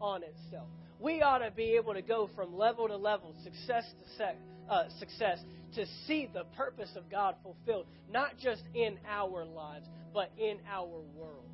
on 0.00 0.22
itself. 0.22 0.68
We 1.00 1.20
ought 1.22 1.38
to 1.38 1.50
be 1.50 1.76
able 1.76 1.94
to 1.94 2.02
go 2.02 2.30
from 2.34 2.56
level 2.56 2.88
to 2.88 2.96
level, 2.96 3.34
success 3.44 3.84
to 4.18 4.34
uh, 4.72 4.88
success 4.98 5.38
to 5.74 5.84
see 6.06 6.28
the 6.32 6.44
purpose 6.56 6.90
of 6.96 7.10
God 7.10 7.36
fulfilled, 7.42 7.86
not 8.10 8.38
just 8.38 8.62
in 8.74 8.98
our 9.08 9.44
lives, 9.44 9.86
but 10.14 10.30
in 10.38 10.58
our 10.68 11.00
world. 11.14 11.44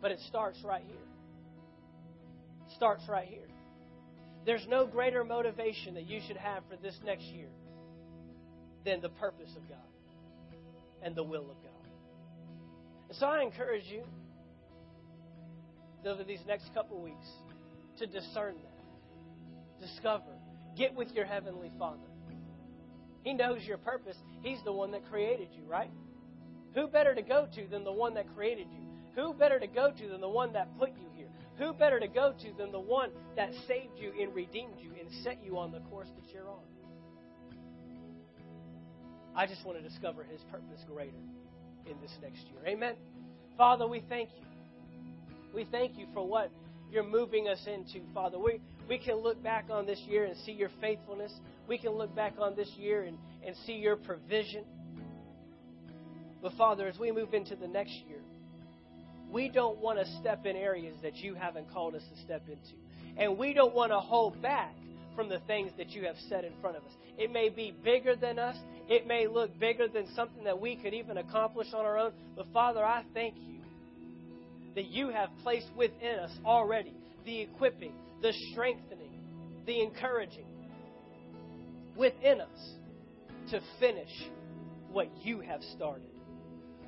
But 0.00 0.10
it 0.10 0.20
starts 0.28 0.58
right 0.64 0.82
here. 0.86 0.96
It 2.66 2.74
starts 2.74 3.02
right 3.08 3.28
here. 3.28 3.46
There's 4.46 4.66
no 4.68 4.86
greater 4.86 5.22
motivation 5.24 5.94
that 5.94 6.06
you 6.06 6.20
should 6.26 6.38
have 6.38 6.62
for 6.70 6.76
this 6.76 6.98
next 7.04 7.24
year 7.24 7.50
than 8.84 9.02
the 9.02 9.10
purpose 9.10 9.50
of 9.56 9.68
God 9.68 9.78
and 11.02 11.14
the 11.14 11.22
will 11.22 11.50
of 11.50 11.56
God. 11.62 11.90
And 13.08 13.18
so 13.18 13.26
I 13.26 13.42
encourage 13.42 13.84
you 13.86 14.04
over 16.06 16.24
these 16.24 16.40
next 16.46 16.72
couple 16.74 17.00
weeks 17.00 17.26
to 17.98 18.06
discern 18.06 18.54
that, 18.54 19.86
discover 19.86 20.32
Get 20.76 20.94
with 20.94 21.10
your 21.12 21.26
Heavenly 21.26 21.70
Father. 21.78 21.98
He 23.22 23.34
knows 23.34 23.60
your 23.64 23.78
purpose. 23.78 24.16
He's 24.42 24.62
the 24.64 24.72
one 24.72 24.92
that 24.92 25.04
created 25.10 25.48
you, 25.52 25.64
right? 25.64 25.90
Who 26.74 26.86
better 26.86 27.14
to 27.14 27.22
go 27.22 27.46
to 27.54 27.66
than 27.66 27.84
the 27.84 27.92
one 27.92 28.14
that 28.14 28.26
created 28.34 28.68
you? 28.72 28.86
Who 29.16 29.34
better 29.34 29.58
to 29.58 29.66
go 29.66 29.90
to 29.90 30.08
than 30.08 30.20
the 30.20 30.28
one 30.28 30.52
that 30.54 30.68
put 30.78 30.90
you 30.90 31.08
here? 31.14 31.26
Who 31.58 31.74
better 31.74 32.00
to 32.00 32.08
go 32.08 32.32
to 32.32 32.52
than 32.56 32.72
the 32.72 32.80
one 32.80 33.10
that 33.36 33.50
saved 33.66 33.98
you 33.98 34.12
and 34.18 34.34
redeemed 34.34 34.78
you 34.78 34.92
and 34.98 35.10
set 35.22 35.44
you 35.44 35.58
on 35.58 35.72
the 35.72 35.80
course 35.80 36.08
that 36.16 36.32
you're 36.32 36.48
on? 36.48 36.62
I 39.36 39.46
just 39.46 39.64
want 39.66 39.82
to 39.82 39.86
discover 39.86 40.24
His 40.24 40.40
purpose 40.50 40.80
greater 40.86 41.12
in 41.84 42.00
this 42.00 42.12
next 42.22 42.46
year. 42.48 42.60
Amen. 42.66 42.94
Father, 43.58 43.86
we 43.86 44.02
thank 44.08 44.30
you. 44.38 44.49
We 45.54 45.64
thank 45.70 45.98
you 45.98 46.06
for 46.14 46.26
what 46.26 46.50
you're 46.90 47.04
moving 47.04 47.48
us 47.48 47.66
into, 47.66 48.04
Father. 48.14 48.38
We, 48.38 48.60
we 48.88 48.98
can 48.98 49.16
look 49.16 49.42
back 49.42 49.66
on 49.70 49.86
this 49.86 49.98
year 50.08 50.24
and 50.24 50.36
see 50.44 50.52
your 50.52 50.70
faithfulness. 50.80 51.32
We 51.68 51.78
can 51.78 51.92
look 51.92 52.14
back 52.14 52.34
on 52.38 52.56
this 52.56 52.68
year 52.76 53.02
and, 53.02 53.18
and 53.44 53.56
see 53.66 53.74
your 53.74 53.96
provision. 53.96 54.64
But, 56.42 56.52
Father, 56.54 56.86
as 56.86 56.98
we 56.98 57.12
move 57.12 57.34
into 57.34 57.56
the 57.56 57.68
next 57.68 57.92
year, 58.08 58.20
we 59.30 59.48
don't 59.48 59.78
want 59.78 59.98
to 59.98 60.06
step 60.20 60.46
in 60.46 60.56
areas 60.56 60.96
that 61.02 61.16
you 61.16 61.34
haven't 61.34 61.70
called 61.72 61.94
us 61.94 62.02
to 62.14 62.22
step 62.22 62.42
into. 62.48 62.74
And 63.16 63.36
we 63.36 63.52
don't 63.52 63.74
want 63.74 63.92
to 63.92 63.98
hold 63.98 64.40
back 64.40 64.74
from 65.14 65.28
the 65.28 65.40
things 65.40 65.70
that 65.76 65.90
you 65.90 66.04
have 66.04 66.16
set 66.28 66.44
in 66.44 66.52
front 66.60 66.76
of 66.76 66.84
us. 66.84 66.92
It 67.18 67.30
may 67.30 67.48
be 67.48 67.74
bigger 67.84 68.16
than 68.16 68.38
us, 68.38 68.56
it 68.88 69.06
may 69.06 69.26
look 69.26 69.56
bigger 69.58 69.86
than 69.86 70.06
something 70.14 70.44
that 70.44 70.60
we 70.60 70.76
could 70.76 70.94
even 70.94 71.18
accomplish 71.18 71.68
on 71.74 71.84
our 71.84 71.98
own. 71.98 72.12
But, 72.36 72.46
Father, 72.52 72.84
I 72.84 73.04
thank 73.12 73.34
you 73.36 73.59
that 74.74 74.86
you 74.86 75.08
have 75.10 75.30
placed 75.42 75.68
within 75.76 76.18
us 76.18 76.30
already 76.44 76.94
the 77.24 77.40
equipping, 77.40 77.94
the 78.22 78.32
strengthening, 78.50 79.18
the 79.66 79.82
encouraging 79.82 80.46
within 81.96 82.40
us 82.40 82.70
to 83.50 83.60
finish 83.78 84.10
what 84.90 85.08
you 85.22 85.40
have 85.40 85.60
started. 85.76 86.08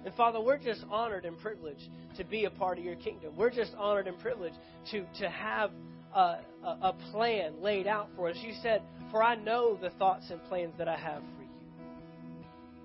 And 0.05 0.15
Father, 0.15 0.41
we're 0.41 0.59
just 0.59 0.85
honored 0.91 1.25
and 1.25 1.39
privileged 1.39 1.89
to 2.17 2.25
be 2.25 2.45
a 2.45 2.51
part 2.51 2.79
of 2.79 2.85
your 2.85 2.97
kingdom. 2.97 3.37
We're 3.37 3.51
just 3.51 3.73
honored 3.77 4.09
and 4.09 4.19
privileged 4.19 4.57
to, 4.91 5.05
to 5.21 5.29
have 5.29 5.71
a, 6.15 6.19
a, 6.19 6.39
a 6.65 6.97
plan 7.13 7.61
laid 7.63 7.87
out 7.87 8.09
for 8.17 8.29
us. 8.29 8.37
You 8.41 8.55
said, 8.63 8.83
For 9.11 9.23
I 9.23 9.37
know 9.37 9.77
the 9.81 9.91
thoughts 9.91 10.27
and 10.31 10.43
plans 10.45 10.75
that 10.79 10.89
I 10.89 10.97
have 10.97 11.23
for 11.37 11.43
you, 11.43 11.49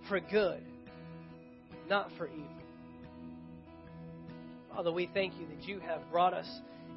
for 0.08 0.20
good, 0.20 0.64
not 1.90 2.12
for 2.18 2.28
evil 2.28 2.57
Father, 4.78 4.92
we 4.92 5.10
thank 5.12 5.34
you 5.40 5.48
that 5.48 5.68
you 5.68 5.80
have 5.80 6.02
brought 6.12 6.36
us 6.36 6.48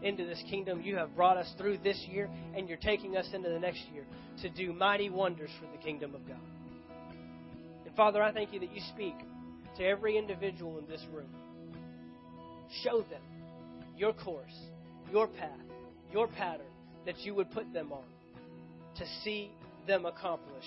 into 0.03 0.27
this 0.27 0.43
kingdom. 0.51 0.83
You 0.83 0.97
have 0.97 1.17
brought 1.17 1.39
us 1.39 1.51
through 1.57 1.79
this 1.79 1.97
year, 2.11 2.29
and 2.55 2.69
you're 2.69 2.77
taking 2.77 3.17
us 3.17 3.27
into 3.33 3.49
the 3.49 3.59
next 3.59 3.81
year 3.91 4.05
to 4.43 4.51
do 4.51 4.75
mighty 4.75 5.09
wonders 5.09 5.49
for 5.59 5.67
the 5.75 5.83
kingdom 5.83 6.15
of 6.15 6.29
God. 6.29 6.43
And 7.87 7.97
Father, 7.97 8.23
I 8.23 8.33
thank 8.33 8.53
you 8.53 8.61
that 8.61 8.71
you 8.71 8.83
speak 8.95 9.15
to 9.79 9.83
every 9.83 10.19
individual 10.19 10.79
in 10.79 10.87
this 10.89 11.01
room. 11.11 11.31
Show 12.85 12.99
them 13.01 13.23
your 13.97 14.13
course, 14.13 14.53
your 15.11 15.27
path, 15.27 15.49
your 16.13 16.29
pattern 16.29 16.67
that 17.07 17.19
you 17.21 17.35
would 17.35 17.51
put 17.51 17.73
them 17.73 17.93
on 17.93 18.05
to 18.99 19.07
see 19.25 19.53
them 19.87 20.05
accomplish 20.05 20.67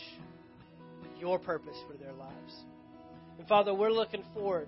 your 1.19 1.37
purpose 1.37 1.77
for 1.87 1.95
their 1.95 2.13
lives. 2.13 2.55
And 3.37 3.47
Father, 3.47 3.71
we're 3.71 3.91
looking 3.91 4.23
forward 4.33 4.67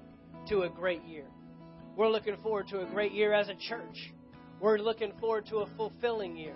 to 0.50 0.62
a 0.62 0.70
great 0.70 1.04
year. 1.06 1.26
We're 1.98 2.10
looking 2.10 2.36
forward 2.44 2.68
to 2.70 2.82
a 2.82 2.86
great 2.86 3.14
year 3.14 3.32
as 3.32 3.48
a 3.48 3.56
church. 3.56 4.12
We're 4.60 4.80
looking 4.80 5.14
forward 5.22 5.46
to 5.48 5.60
a 5.60 5.68
fulfilling 5.78 6.36
year. 6.36 6.56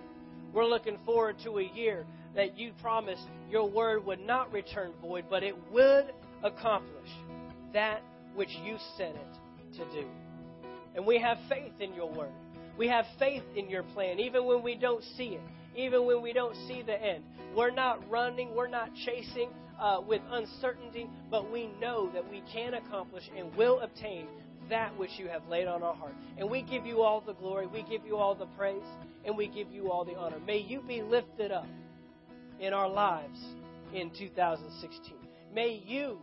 We're 0.53 0.65
looking 0.65 0.97
forward 1.05 1.37
to 1.45 1.59
a 1.59 1.63
year 1.63 2.05
that 2.35 2.57
you 2.57 2.73
promised 2.81 3.23
your 3.49 3.69
word 3.69 4.05
would 4.05 4.19
not 4.19 4.51
return 4.51 4.91
void, 5.01 5.25
but 5.29 5.43
it 5.43 5.55
would 5.71 6.13
accomplish 6.43 7.09
that 7.73 8.01
which 8.35 8.49
you 8.65 8.77
sent 8.97 9.15
it 9.15 9.77
to 9.77 9.85
do. 10.01 10.07
And 10.95 11.05
we 11.05 11.19
have 11.19 11.37
faith 11.47 11.79
in 11.79 11.93
your 11.93 12.11
word. 12.11 12.33
We 12.77 12.89
have 12.89 13.05
faith 13.17 13.43
in 13.55 13.69
your 13.69 13.83
plan, 13.83 14.19
even 14.19 14.45
when 14.45 14.61
we 14.61 14.75
don't 14.75 15.03
see 15.15 15.35
it, 15.35 15.41
even 15.73 16.05
when 16.05 16.21
we 16.21 16.33
don't 16.33 16.55
see 16.67 16.81
the 16.81 17.01
end. 17.01 17.23
We're 17.55 17.71
not 17.71 18.09
running, 18.09 18.53
we're 18.53 18.67
not 18.67 18.89
chasing 19.05 19.51
uh, 19.79 20.01
with 20.05 20.21
uncertainty, 20.31 21.09
but 21.31 21.49
we 21.49 21.69
know 21.79 22.11
that 22.13 22.29
we 22.29 22.43
can 22.51 22.73
accomplish 22.73 23.23
and 23.37 23.55
will 23.55 23.79
obtain 23.79 24.27
that 24.69 24.97
which 24.97 25.11
you 25.17 25.27
have 25.27 25.47
laid 25.47 25.67
on 25.67 25.83
our 25.83 25.95
heart. 25.95 26.13
And 26.37 26.49
we 26.49 26.61
give 26.61 26.85
you 26.85 27.01
all 27.01 27.21
the 27.21 27.33
glory, 27.33 27.67
we 27.67 27.83
give 27.83 28.05
you 28.05 28.17
all 28.17 28.35
the 28.35 28.47
praise, 28.57 28.83
and 29.25 29.37
we 29.37 29.47
give 29.47 29.71
you 29.71 29.91
all 29.91 30.05
the 30.05 30.15
honor. 30.15 30.39
May 30.45 30.59
you 30.59 30.81
be 30.81 31.01
lifted 31.01 31.51
up 31.51 31.67
in 32.59 32.73
our 32.73 32.89
lives 32.89 33.39
in 33.93 34.11
2016. 34.17 35.15
May 35.53 35.81
you 35.85 36.19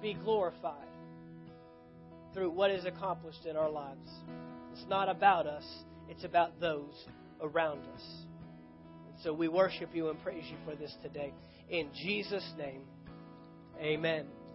be 0.00 0.14
glorified 0.14 0.88
through 2.32 2.50
what 2.50 2.70
is 2.70 2.84
accomplished 2.84 3.46
in 3.46 3.56
our 3.56 3.70
lives. 3.70 4.10
It's 4.72 4.86
not 4.88 5.08
about 5.08 5.46
us, 5.46 5.64
it's 6.08 6.24
about 6.24 6.60
those 6.60 6.94
around 7.40 7.80
us. 7.94 8.02
And 9.08 9.22
so 9.22 9.32
we 9.32 9.48
worship 9.48 9.90
you 9.94 10.10
and 10.10 10.20
praise 10.22 10.44
you 10.50 10.56
for 10.64 10.74
this 10.74 10.94
today. 11.02 11.32
In 11.70 11.90
Jesus' 11.94 12.52
name, 12.58 12.82
amen. 13.80 14.26